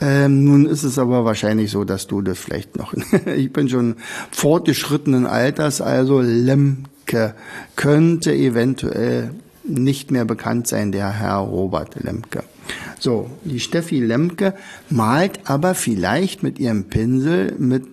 Ähm, 0.00 0.44
nun 0.44 0.66
ist 0.66 0.82
es 0.82 0.98
aber 0.98 1.24
wahrscheinlich 1.24 1.70
so, 1.70 1.84
dass 1.84 2.08
du 2.08 2.22
das 2.22 2.40
vielleicht 2.40 2.76
noch. 2.76 2.92
ich 3.36 3.52
bin 3.52 3.68
schon 3.68 3.96
fortgeschrittenen 4.32 5.26
Alters, 5.26 5.80
also 5.80 6.20
Lemke 6.20 7.34
könnte 7.76 8.34
eventuell 8.34 9.30
nicht 9.62 10.10
mehr 10.10 10.24
bekannt 10.24 10.66
sein, 10.66 10.90
der 10.90 11.10
Herr 11.10 11.36
Robert 11.36 12.02
Lemke. 12.02 12.42
So, 13.00 13.30
die 13.44 13.60
Steffi 13.60 13.98
Lemke 14.00 14.54
malt 14.90 15.40
aber 15.44 15.74
vielleicht 15.74 16.42
mit 16.42 16.58
ihrem 16.58 16.84
Pinsel 16.84 17.54
mit 17.58 17.86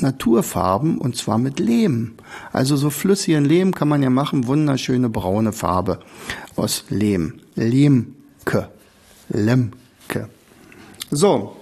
Naturfarben 0.00 0.98
und 0.98 1.16
zwar 1.16 1.38
mit 1.38 1.60
Lehm. 1.60 2.14
Also 2.52 2.76
so 2.76 2.90
flüssigen 2.90 3.44
Lehm 3.44 3.74
kann 3.74 3.88
man 3.88 4.02
ja 4.02 4.10
machen, 4.10 4.46
wunderschöne 4.46 5.10
braune 5.10 5.52
Farbe 5.52 6.00
aus 6.56 6.84
Lehm. 6.88 7.34
Lemke. 7.54 8.70
Lemke. 9.28 10.28
So, 11.10 11.56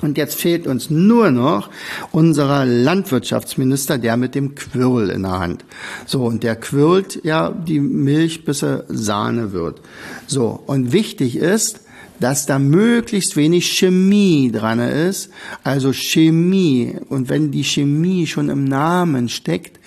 und 0.00 0.16
jetzt 0.16 0.36
fehlt 0.36 0.68
uns 0.68 0.90
nur 0.90 1.30
noch 1.32 1.70
unserer 2.12 2.64
Landwirtschaftsminister, 2.64 3.98
der 3.98 4.16
mit 4.16 4.36
dem 4.36 4.54
Quirl 4.54 5.10
in 5.10 5.22
der 5.22 5.40
Hand. 5.40 5.64
So, 6.06 6.24
und 6.24 6.44
der 6.44 6.54
quirlt 6.54 7.24
ja 7.24 7.50
die 7.50 7.80
Milch, 7.80 8.44
bis 8.44 8.62
er 8.62 8.84
Sahne 8.88 9.52
wird. 9.52 9.80
So, 10.28 10.62
und 10.66 10.92
wichtig 10.92 11.36
ist, 11.36 11.80
dass 12.20 12.46
da 12.46 12.58
möglichst 12.58 13.36
wenig 13.36 13.66
Chemie 13.78 14.50
dran 14.52 14.78
ist. 14.80 15.30
Also 15.62 15.92
Chemie. 15.92 16.96
Und 17.08 17.28
wenn 17.28 17.50
die 17.50 17.64
Chemie 17.64 18.26
schon 18.26 18.48
im 18.48 18.64
Namen 18.64 19.28
steckt, 19.28 19.78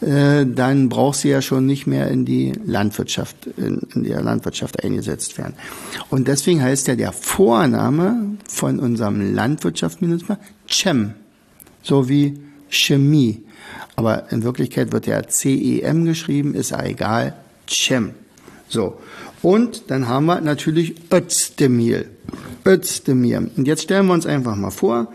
äh, 0.00 0.46
dann 0.46 0.88
braucht 0.88 1.18
sie 1.18 1.30
ja 1.30 1.42
schon 1.42 1.66
nicht 1.66 1.86
mehr 1.86 2.08
in 2.08 2.24
die 2.24 2.52
Landwirtschaft, 2.64 3.46
in, 3.56 3.80
in 3.94 4.04
der 4.04 4.22
Landwirtschaft 4.22 4.82
eingesetzt 4.82 5.38
werden. 5.38 5.54
Und 6.10 6.28
deswegen 6.28 6.62
heißt 6.62 6.88
ja 6.88 6.96
der 6.96 7.12
Vorname 7.12 8.36
von 8.48 8.78
unserem 8.78 9.34
Landwirtschaftsminister 9.34 10.38
Cem. 10.68 11.14
So 11.82 12.08
wie 12.08 12.38
Chemie. 12.68 13.42
Aber 13.96 14.30
in 14.30 14.42
Wirklichkeit 14.44 14.92
wird 14.92 15.06
ja 15.06 15.26
CEM 15.26 16.04
geschrieben, 16.04 16.54
ist 16.54 16.70
ja 16.70 16.84
egal. 16.84 17.34
Cem. 17.68 18.12
So. 18.68 18.98
Und 19.42 19.90
dann 19.90 20.08
haben 20.08 20.26
wir 20.26 20.40
natürlich 20.40 20.96
Özdemir. 21.12 22.06
Özdemir. 22.66 23.48
Und 23.56 23.66
jetzt 23.66 23.82
stellen 23.82 24.06
wir 24.06 24.14
uns 24.14 24.26
einfach 24.26 24.56
mal 24.56 24.70
vor, 24.70 25.12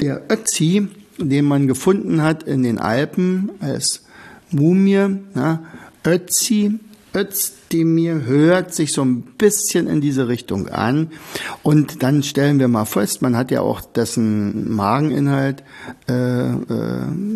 der 0.00 0.22
Ötzi, 0.30 0.88
den 1.18 1.44
man 1.44 1.66
gefunden 1.66 2.22
hat 2.22 2.42
in 2.42 2.62
den 2.62 2.78
Alpen 2.78 3.50
als 3.60 4.02
Mumie, 4.50 5.18
ja, 5.34 5.62
Ötzi, 6.04 6.80
Özdemir 7.14 8.24
hört 8.24 8.74
sich 8.74 8.92
so 8.92 9.02
ein 9.02 9.22
bisschen 9.22 9.86
in 9.86 10.00
diese 10.00 10.28
Richtung 10.28 10.68
an. 10.68 11.10
Und 11.62 12.02
dann 12.02 12.22
stellen 12.22 12.58
wir 12.58 12.68
mal 12.68 12.86
fest, 12.86 13.20
man 13.22 13.36
hat 13.36 13.50
ja 13.50 13.60
auch 13.60 13.80
dessen 13.80 14.74
Mageninhalt 14.74 15.62
äh, 16.08 16.12
äh, 16.12 16.56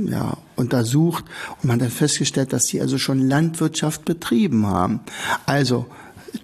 ja, 0.06 0.38
untersucht 0.56 1.24
und 1.62 1.68
man 1.68 1.82
hat 1.82 1.90
festgestellt, 1.90 2.52
dass 2.52 2.66
sie 2.66 2.80
also 2.80 2.96
schon 2.96 3.28
Landwirtschaft 3.28 4.04
betrieben 4.04 4.66
haben. 4.66 5.00
Also 5.44 5.86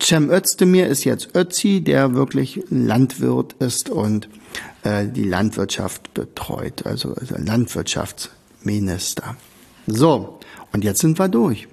Cem 0.00 0.30
Özdemir 0.30 0.86
ist 0.88 1.04
jetzt 1.04 1.36
Ötzi, 1.36 1.82
der 1.82 2.14
wirklich 2.14 2.64
Landwirt 2.70 3.54
ist 3.60 3.90
und 3.90 4.28
äh, 4.82 5.06
die 5.06 5.24
Landwirtschaft 5.24 6.14
betreut, 6.14 6.86
also, 6.86 7.14
also 7.14 7.34
Landwirtschaftsminister. 7.36 9.36
So, 9.86 10.38
und 10.72 10.84
jetzt 10.84 11.00
sind 11.00 11.18
wir 11.18 11.28
durch. 11.28 11.68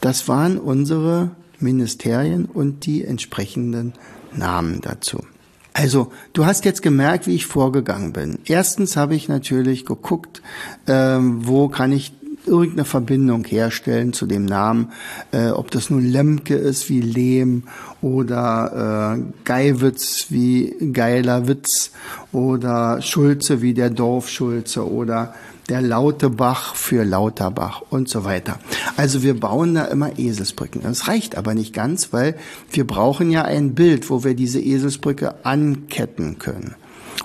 Das 0.00 0.28
waren 0.28 0.58
unsere 0.58 1.30
Ministerien 1.58 2.44
und 2.44 2.86
die 2.86 3.04
entsprechenden 3.04 3.94
Namen 4.34 4.80
dazu. 4.80 5.24
Also, 5.72 6.10
du 6.32 6.46
hast 6.46 6.64
jetzt 6.64 6.80
gemerkt, 6.80 7.26
wie 7.26 7.34
ich 7.34 7.44
vorgegangen 7.44 8.14
bin. 8.14 8.38
Erstens 8.46 8.96
habe 8.96 9.14
ich 9.14 9.28
natürlich 9.28 9.84
geguckt, 9.84 10.40
äh, 10.86 11.18
wo 11.20 11.68
kann 11.68 11.92
ich 11.92 12.14
irgendeine 12.46 12.84
Verbindung 12.84 13.44
herstellen 13.44 14.12
zu 14.12 14.26
dem 14.26 14.44
Namen, 14.44 14.92
äh, 15.32 15.48
ob 15.48 15.70
das 15.70 15.90
nun 15.90 16.04
Lemke 16.04 16.54
ist 16.54 16.88
wie 16.88 17.00
Lehm 17.00 17.64
oder 18.00 19.16
äh, 19.16 19.22
Geiwitz 19.44 20.26
wie 20.30 20.74
geiler 20.92 21.48
Witz 21.48 21.90
oder 22.32 23.02
Schulze 23.02 23.62
wie 23.62 23.74
der 23.74 23.90
Dorfschulze 23.90 24.90
oder 24.90 25.34
der 25.68 25.82
Lautebach 25.82 26.74
für 26.74 27.04
Lauterbach 27.04 27.82
und 27.90 28.08
so 28.08 28.24
weiter. 28.24 28.58
Also 28.96 29.22
wir 29.22 29.38
bauen 29.38 29.74
da 29.74 29.86
immer 29.86 30.18
Eselsbrücken. 30.18 30.82
Das 30.82 31.08
reicht 31.08 31.36
aber 31.36 31.54
nicht 31.54 31.72
ganz, 31.72 32.12
weil 32.12 32.36
wir 32.70 32.86
brauchen 32.86 33.30
ja 33.30 33.42
ein 33.42 33.74
Bild, 33.74 34.08
wo 34.10 34.22
wir 34.22 34.34
diese 34.34 34.60
Eselsbrücke 34.60 35.44
anketten 35.44 36.38
können. 36.38 36.76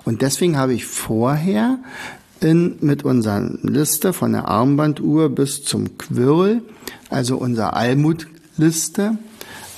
Und 0.04 0.22
deswegen 0.22 0.58
habe 0.58 0.74
ich 0.74 0.86
vorher 0.86 1.80
in, 2.42 2.78
mit 2.82 3.04
unserer 3.04 3.42
Liste 3.62 4.14
von 4.14 4.34
der 4.34 4.48
Armbanduhr 4.48 5.30
bis 5.30 5.64
zum 5.64 5.98
Quirl, 5.98 6.62
also 7.10 7.38
unserer 7.38 7.76
Almutliste, 7.76 9.18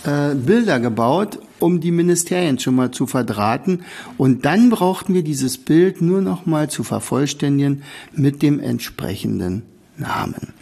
äh, 0.06 0.36
Bilder 0.36 0.80
gebaut, 0.80 1.40
um 1.60 1.80
die 1.80 1.92
Ministerien 1.92 2.60
schon 2.60 2.76
mal 2.76 2.92
zu 2.92 3.08
verdrahten. 3.08 3.84
Und 4.18 4.46
dann 4.46 4.70
brauchten 4.70 5.14
wir 5.14 5.24
dieses 5.24 5.58
Bild 5.58 6.02
nur 6.02 6.22
noch 6.22 6.46
mal 6.46 6.70
zu 6.70 6.84
vervollständigen 6.84 7.84
mit 8.14 8.42
dem 8.42 8.60
entsprechenden 8.60 9.64
Namen. 9.98 10.54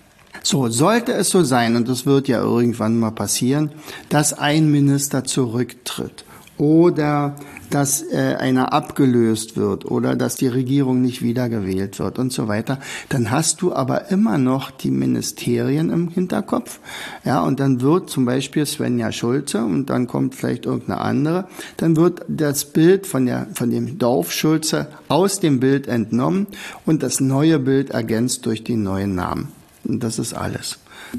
So, 0.43 0.69
sollte 0.69 1.13
es 1.13 1.29
so 1.29 1.43
sein, 1.43 1.75
und 1.75 1.87
das 1.87 2.05
wird 2.05 2.27
ja 2.27 2.41
irgendwann 2.41 2.99
mal 2.99 3.11
passieren, 3.11 3.71
dass 4.09 4.33
ein 4.33 4.71
Minister 4.71 5.23
zurücktritt 5.23 6.25
oder 6.61 7.35
dass 7.71 8.03
äh, 8.03 8.35
einer 8.37 8.71
abgelöst 8.71 9.57
wird 9.57 9.83
oder 9.85 10.15
dass 10.15 10.35
die 10.35 10.47
Regierung 10.47 11.01
nicht 11.01 11.23
wiedergewählt 11.23 11.97
wird 11.97 12.19
und 12.19 12.31
so 12.31 12.47
weiter, 12.47 12.79
dann 13.09 13.31
hast 13.31 13.63
du 13.63 13.73
aber 13.73 14.11
immer 14.11 14.37
noch 14.37 14.69
die 14.69 14.91
Ministerien 14.91 15.89
im 15.89 16.09
Hinterkopf. 16.09 16.79
Ja, 17.25 17.41
und 17.41 17.59
dann 17.59 17.81
wird 17.81 18.11
zum 18.11 18.25
Beispiel 18.25 18.67
Svenja 18.67 19.11
Schulze 19.11 19.65
und 19.65 19.89
dann 19.89 20.05
kommt 20.05 20.35
vielleicht 20.35 20.67
irgendeine 20.67 21.01
andere, 21.01 21.47
dann 21.77 21.95
wird 21.95 22.21
das 22.27 22.65
Bild 22.65 23.07
von, 23.07 23.25
der, 23.25 23.47
von 23.55 23.71
dem 23.71 23.97
Dorf 23.97 24.31
Schulze 24.31 24.85
aus 25.07 25.39
dem 25.39 25.59
Bild 25.59 25.87
entnommen 25.87 26.45
und 26.85 27.01
das 27.01 27.21
neue 27.21 27.57
Bild 27.57 27.89
ergänzt 27.89 28.45
durch 28.45 28.63
den 28.63 28.83
neuen 28.83 29.15
Namen. 29.15 29.47
Und 29.83 30.03
das 30.03 30.19
ist 30.19 30.35
alles. 30.35 30.77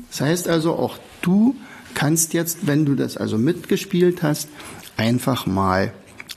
Das 0.08 0.20
heißt 0.20 0.48
also, 0.48 0.74
auch 0.74 0.98
du 1.20 1.56
kannst 1.94 2.32
jetzt, 2.32 2.66
wenn 2.66 2.84
du 2.84 2.94
das 2.94 3.16
also 3.16 3.38
mitgespielt 3.38 4.22
hast, 4.22 4.48
einfach 5.02 5.46
mal 5.46 5.92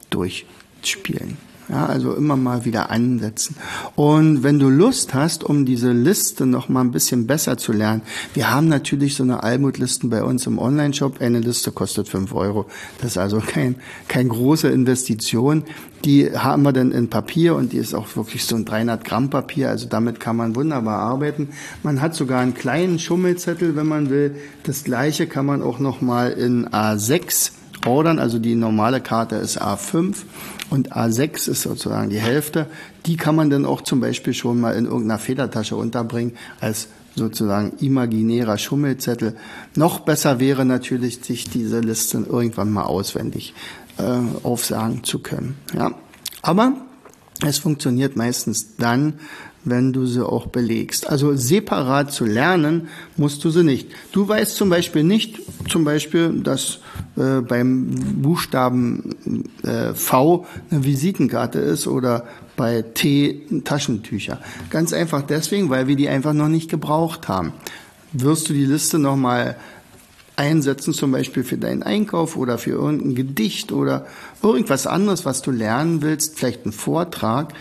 durchspielen. 0.09 1.37
Ja, 1.67 1.87
also 1.87 2.13
immer 2.13 2.35
mal 2.35 2.63
wieder 2.63 2.91
ansetzen. 2.91 3.55
Und 3.95 4.43
wenn 4.43 4.59
du 4.59 4.69
Lust 4.69 5.15
hast, 5.15 5.43
um 5.43 5.65
diese 5.65 5.91
Liste 5.91 6.45
noch 6.45 6.69
mal 6.69 6.81
ein 6.81 6.91
bisschen 6.91 7.25
besser 7.25 7.57
zu 7.57 7.73
lernen, 7.73 8.03
wir 8.35 8.51
haben 8.51 8.67
natürlich 8.67 9.15
so 9.15 9.23
eine 9.23 9.41
Almutlisten 9.41 10.11
bei 10.11 10.23
uns 10.23 10.45
im 10.45 10.59
Online-Shop. 10.59 11.21
Eine 11.21 11.39
Liste 11.39 11.71
kostet 11.71 12.07
fünf 12.07 12.35
Euro. 12.35 12.67
Das 13.01 13.11
ist 13.11 13.17
also 13.17 13.39
kein, 13.39 13.77
kein 14.07 14.29
große 14.29 14.67
Investition. 14.67 15.63
Die 16.03 16.37
haben 16.37 16.61
wir 16.61 16.71
dann 16.71 16.91
in 16.91 17.09
Papier 17.09 17.55
und 17.55 17.73
die 17.73 17.77
ist 17.77 17.95
auch 17.95 18.15
wirklich 18.15 18.45
so 18.45 18.55
ein 18.55 18.65
300 18.65 19.03
Gramm 19.03 19.31
Papier. 19.31 19.69
Also 19.69 19.87
damit 19.87 20.19
kann 20.19 20.35
man 20.35 20.55
wunderbar 20.55 20.99
arbeiten. 20.99 21.49
Man 21.81 21.99
hat 21.99 22.13
sogar 22.13 22.41
einen 22.41 22.53
kleinen 22.53 22.99
Schummelzettel, 22.99 23.75
wenn 23.75 23.87
man 23.87 24.11
will. 24.11 24.35
Das 24.63 24.83
gleiche 24.83 25.25
kann 25.25 25.47
man 25.47 25.63
auch 25.63 25.79
noch 25.79 26.01
mal 26.01 26.31
in 26.31 26.67
A6 26.67 27.51
ordern. 27.85 28.19
Also 28.19 28.39
die 28.39 28.55
normale 28.55 29.01
Karte 29.01 29.35
ist 29.35 29.61
A5 29.61 30.15
und 30.69 30.93
A6 30.93 31.49
ist 31.49 31.61
sozusagen 31.61 32.09
die 32.09 32.19
Hälfte. 32.19 32.67
Die 33.05 33.17
kann 33.17 33.35
man 33.35 33.49
dann 33.49 33.65
auch 33.65 33.81
zum 33.81 33.99
Beispiel 33.99 34.33
schon 34.33 34.59
mal 34.59 34.75
in 34.75 34.85
irgendeiner 34.85 35.19
Federtasche 35.19 35.75
unterbringen 35.75 36.33
als 36.59 36.87
sozusagen 37.15 37.73
imaginärer 37.79 38.57
Schummelzettel. 38.57 39.35
Noch 39.75 39.99
besser 39.99 40.39
wäre 40.39 40.65
natürlich, 40.65 41.23
sich 41.23 41.45
diese 41.45 41.79
Listen 41.79 42.27
irgendwann 42.27 42.71
mal 42.71 42.83
auswendig 42.83 43.53
äh, 43.97 44.43
aufsagen 44.43 45.03
zu 45.03 45.19
können. 45.19 45.57
Ja. 45.73 45.91
Aber 46.41 46.73
es 47.45 47.57
funktioniert 47.57 48.15
meistens 48.15 48.75
dann, 48.77 49.13
wenn 49.65 49.93
du 49.93 50.05
sie 50.05 50.25
auch 50.25 50.47
belegst. 50.47 51.09
Also 51.09 51.35
separat 51.35 52.13
zu 52.13 52.25
lernen 52.25 52.87
musst 53.17 53.43
du 53.43 53.49
sie 53.49 53.63
nicht. 53.63 53.89
Du 54.11 54.27
weißt 54.27 54.55
zum 54.55 54.69
Beispiel 54.69 55.03
nicht, 55.03 55.39
zum 55.69 55.83
Beispiel, 55.83 56.41
dass 56.43 56.79
äh, 57.17 57.41
beim 57.41 57.87
Buchstaben 58.21 59.43
äh, 59.63 59.93
V 59.93 60.45
eine 60.69 60.85
Visitenkarte 60.85 61.59
ist 61.59 61.87
oder 61.87 62.25
bei 62.55 62.83
T 62.83 63.41
Taschentücher. 63.63 64.39
Ganz 64.69 64.93
einfach 64.93 65.23
deswegen, 65.23 65.69
weil 65.69 65.87
wir 65.87 65.95
die 65.95 66.09
einfach 66.09 66.33
noch 66.33 66.47
nicht 66.47 66.69
gebraucht 66.69 67.27
haben. 67.27 67.51
Wirst 68.13 68.47
du 68.47 68.53
die 68.53 68.65
Liste 68.65 68.97
nochmal 68.97 69.57
einsetzen, 70.37 70.93
zum 70.93 71.11
Beispiel 71.11 71.43
für 71.43 71.57
deinen 71.57 71.83
Einkauf 71.83 72.35
oder 72.35 72.57
für 72.57 72.71
irgendein 72.71 73.15
Gedicht 73.15 73.71
oder 73.71 74.05
irgendwas 74.43 74.87
anderes, 74.87 75.25
was 75.25 75.41
du 75.41 75.51
lernen 75.51 76.01
willst, 76.01 76.37
vielleicht 76.37 76.65
einen 76.65 76.73
Vortrag, 76.73 77.53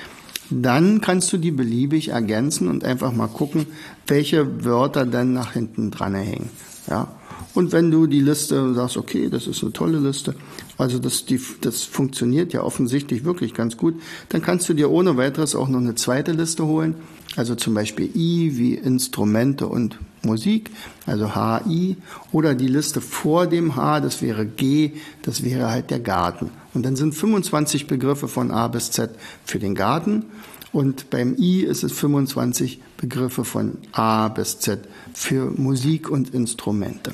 dann 0.51 1.01
kannst 1.01 1.33
du 1.33 1.39
die 1.39 1.51
beliebig 1.51 2.09
ergänzen 2.09 2.69
und 2.69 2.85
einfach 2.85 3.13
mal 3.13 3.29
gucken, 3.29 3.67
welche 4.07 4.65
Wörter 4.65 5.07
dann 5.07 5.33
nach 5.33 5.53
hinten 5.53 5.91
dran 5.91 6.15
hängen. 6.15 6.51
Ja. 6.89 7.09
Und 7.55 7.73
wenn 7.73 7.91
du 7.91 8.07
die 8.07 8.21
Liste 8.21 8.75
sagst, 8.75 8.97
okay, 8.97 9.29
das 9.31 9.47
ist 9.47 9.63
eine 9.63 9.73
tolle 9.73 9.99
Liste, 9.99 10.35
also 10.77 10.99
das, 10.99 11.25
die, 11.25 11.41
das 11.61 11.83
funktioniert 11.83 12.53
ja 12.53 12.63
offensichtlich 12.63 13.25
wirklich 13.25 13.55
ganz 13.55 13.77
gut, 13.77 13.95
dann 14.29 14.43
kannst 14.43 14.69
du 14.69 14.75
dir 14.75 14.91
ohne 14.91 15.17
weiteres 15.17 15.55
auch 15.55 15.69
noch 15.69 15.79
eine 15.79 15.95
zweite 15.95 16.33
Liste 16.33 16.67
holen. 16.67 16.97
Also 17.37 17.55
zum 17.55 17.75
Beispiel 17.75 18.11
I 18.15 18.59
wie 18.59 18.75
Instrumente 18.75 19.67
und 19.67 19.99
Musik, 20.25 20.71
also 21.07 21.35
HI, 21.35 21.97
oder 22.33 22.55
die 22.55 22.69
Liste 22.69 23.01
vor 23.01 23.47
dem 23.47 23.77
H, 23.77 24.01
das 24.01 24.23
wäre 24.23 24.47
G, 24.47 24.93
das 25.23 25.43
wäre 25.43 25.71
halt 25.71 25.91
der 25.91 26.01
Garten. 26.01 26.51
Und 26.73 26.85
dann 26.85 26.97
sind 26.97 27.15
25 27.15 27.87
Begriffe 27.87 28.29
von 28.29 28.51
A 28.51 28.69
bis 28.69 28.91
Z 28.91 29.11
für 29.45 29.59
den 29.59 29.75
Garten 29.75 30.27
und 30.75 31.09
beim 31.09 31.37
I 31.39 31.63
ist 31.63 31.85
es 31.85 31.93
25 31.93 32.81
Begriffe 32.97 33.45
von 33.45 33.79
A 33.93 34.27
bis 34.29 34.59
Z 34.59 34.81
für 35.15 35.53
Musik 35.57 36.11
und 36.11 36.35
Instrumente. 36.35 37.13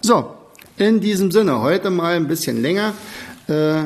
So, 0.00 0.34
in 0.76 1.00
diesem 1.00 1.30
Sinne, 1.30 1.60
heute 1.60 1.90
mal 1.90 2.16
ein 2.16 2.26
bisschen 2.26 2.60
länger. 2.60 2.94
Äh, 3.48 3.84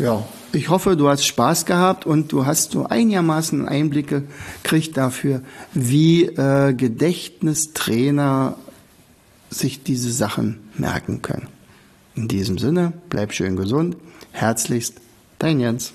ja, 0.00 0.24
ich 0.52 0.68
hoffe, 0.68 0.96
du 0.96 1.08
hast 1.08 1.24
Spaß 1.24 1.66
gehabt 1.66 2.06
und 2.06 2.32
du 2.32 2.46
hast 2.46 2.72
so 2.72 2.86
einigermaßen 2.86 3.68
Einblicke 3.68 4.24
gekriegt 4.62 4.96
dafür, 4.96 5.42
wie 5.74 6.24
äh, 6.24 6.72
Gedächtnistrainer 6.72 8.56
sich 9.50 9.82
diese 9.82 10.12
Sachen 10.12 10.60
merken 10.76 11.22
können. 11.22 11.48
In 12.14 12.28
diesem 12.28 12.58
Sinne, 12.58 12.92
bleib 13.10 13.32
schön 13.32 13.56
gesund. 13.56 13.96
Herzlichst, 14.32 14.94
dein 15.38 15.60
Jens. 15.60 15.92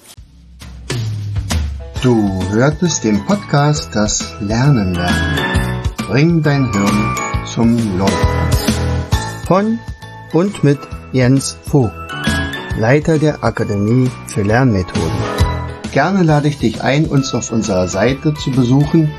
Du 2.02 2.44
hörtest 2.50 3.04
den 3.04 3.26
Podcast 3.26 3.90
Das 3.94 4.34
Lernen 4.42 4.94
lernen. 4.94 5.84
Bring 6.08 6.44
dein 6.44 6.72
Hirn 6.74 7.16
zum 7.46 7.98
Leuchten. 7.98 8.28
Von 9.48 9.80
und 10.34 10.64
mit 10.64 10.80
Jens 11.12 11.58
Vogt, 11.66 11.94
Leiter 12.78 13.18
der 13.20 13.44
Akademie 13.44 14.10
für 14.28 14.42
Lernmethoden. 14.42 15.12
Gerne 15.92 16.24
lade 16.24 16.48
ich 16.48 16.58
dich 16.58 16.82
ein, 16.82 17.06
uns 17.06 17.36
auf 17.36 17.52
unserer 17.52 17.88
Seite 17.88 18.34
zu 18.34 18.50
besuchen. 18.50 19.12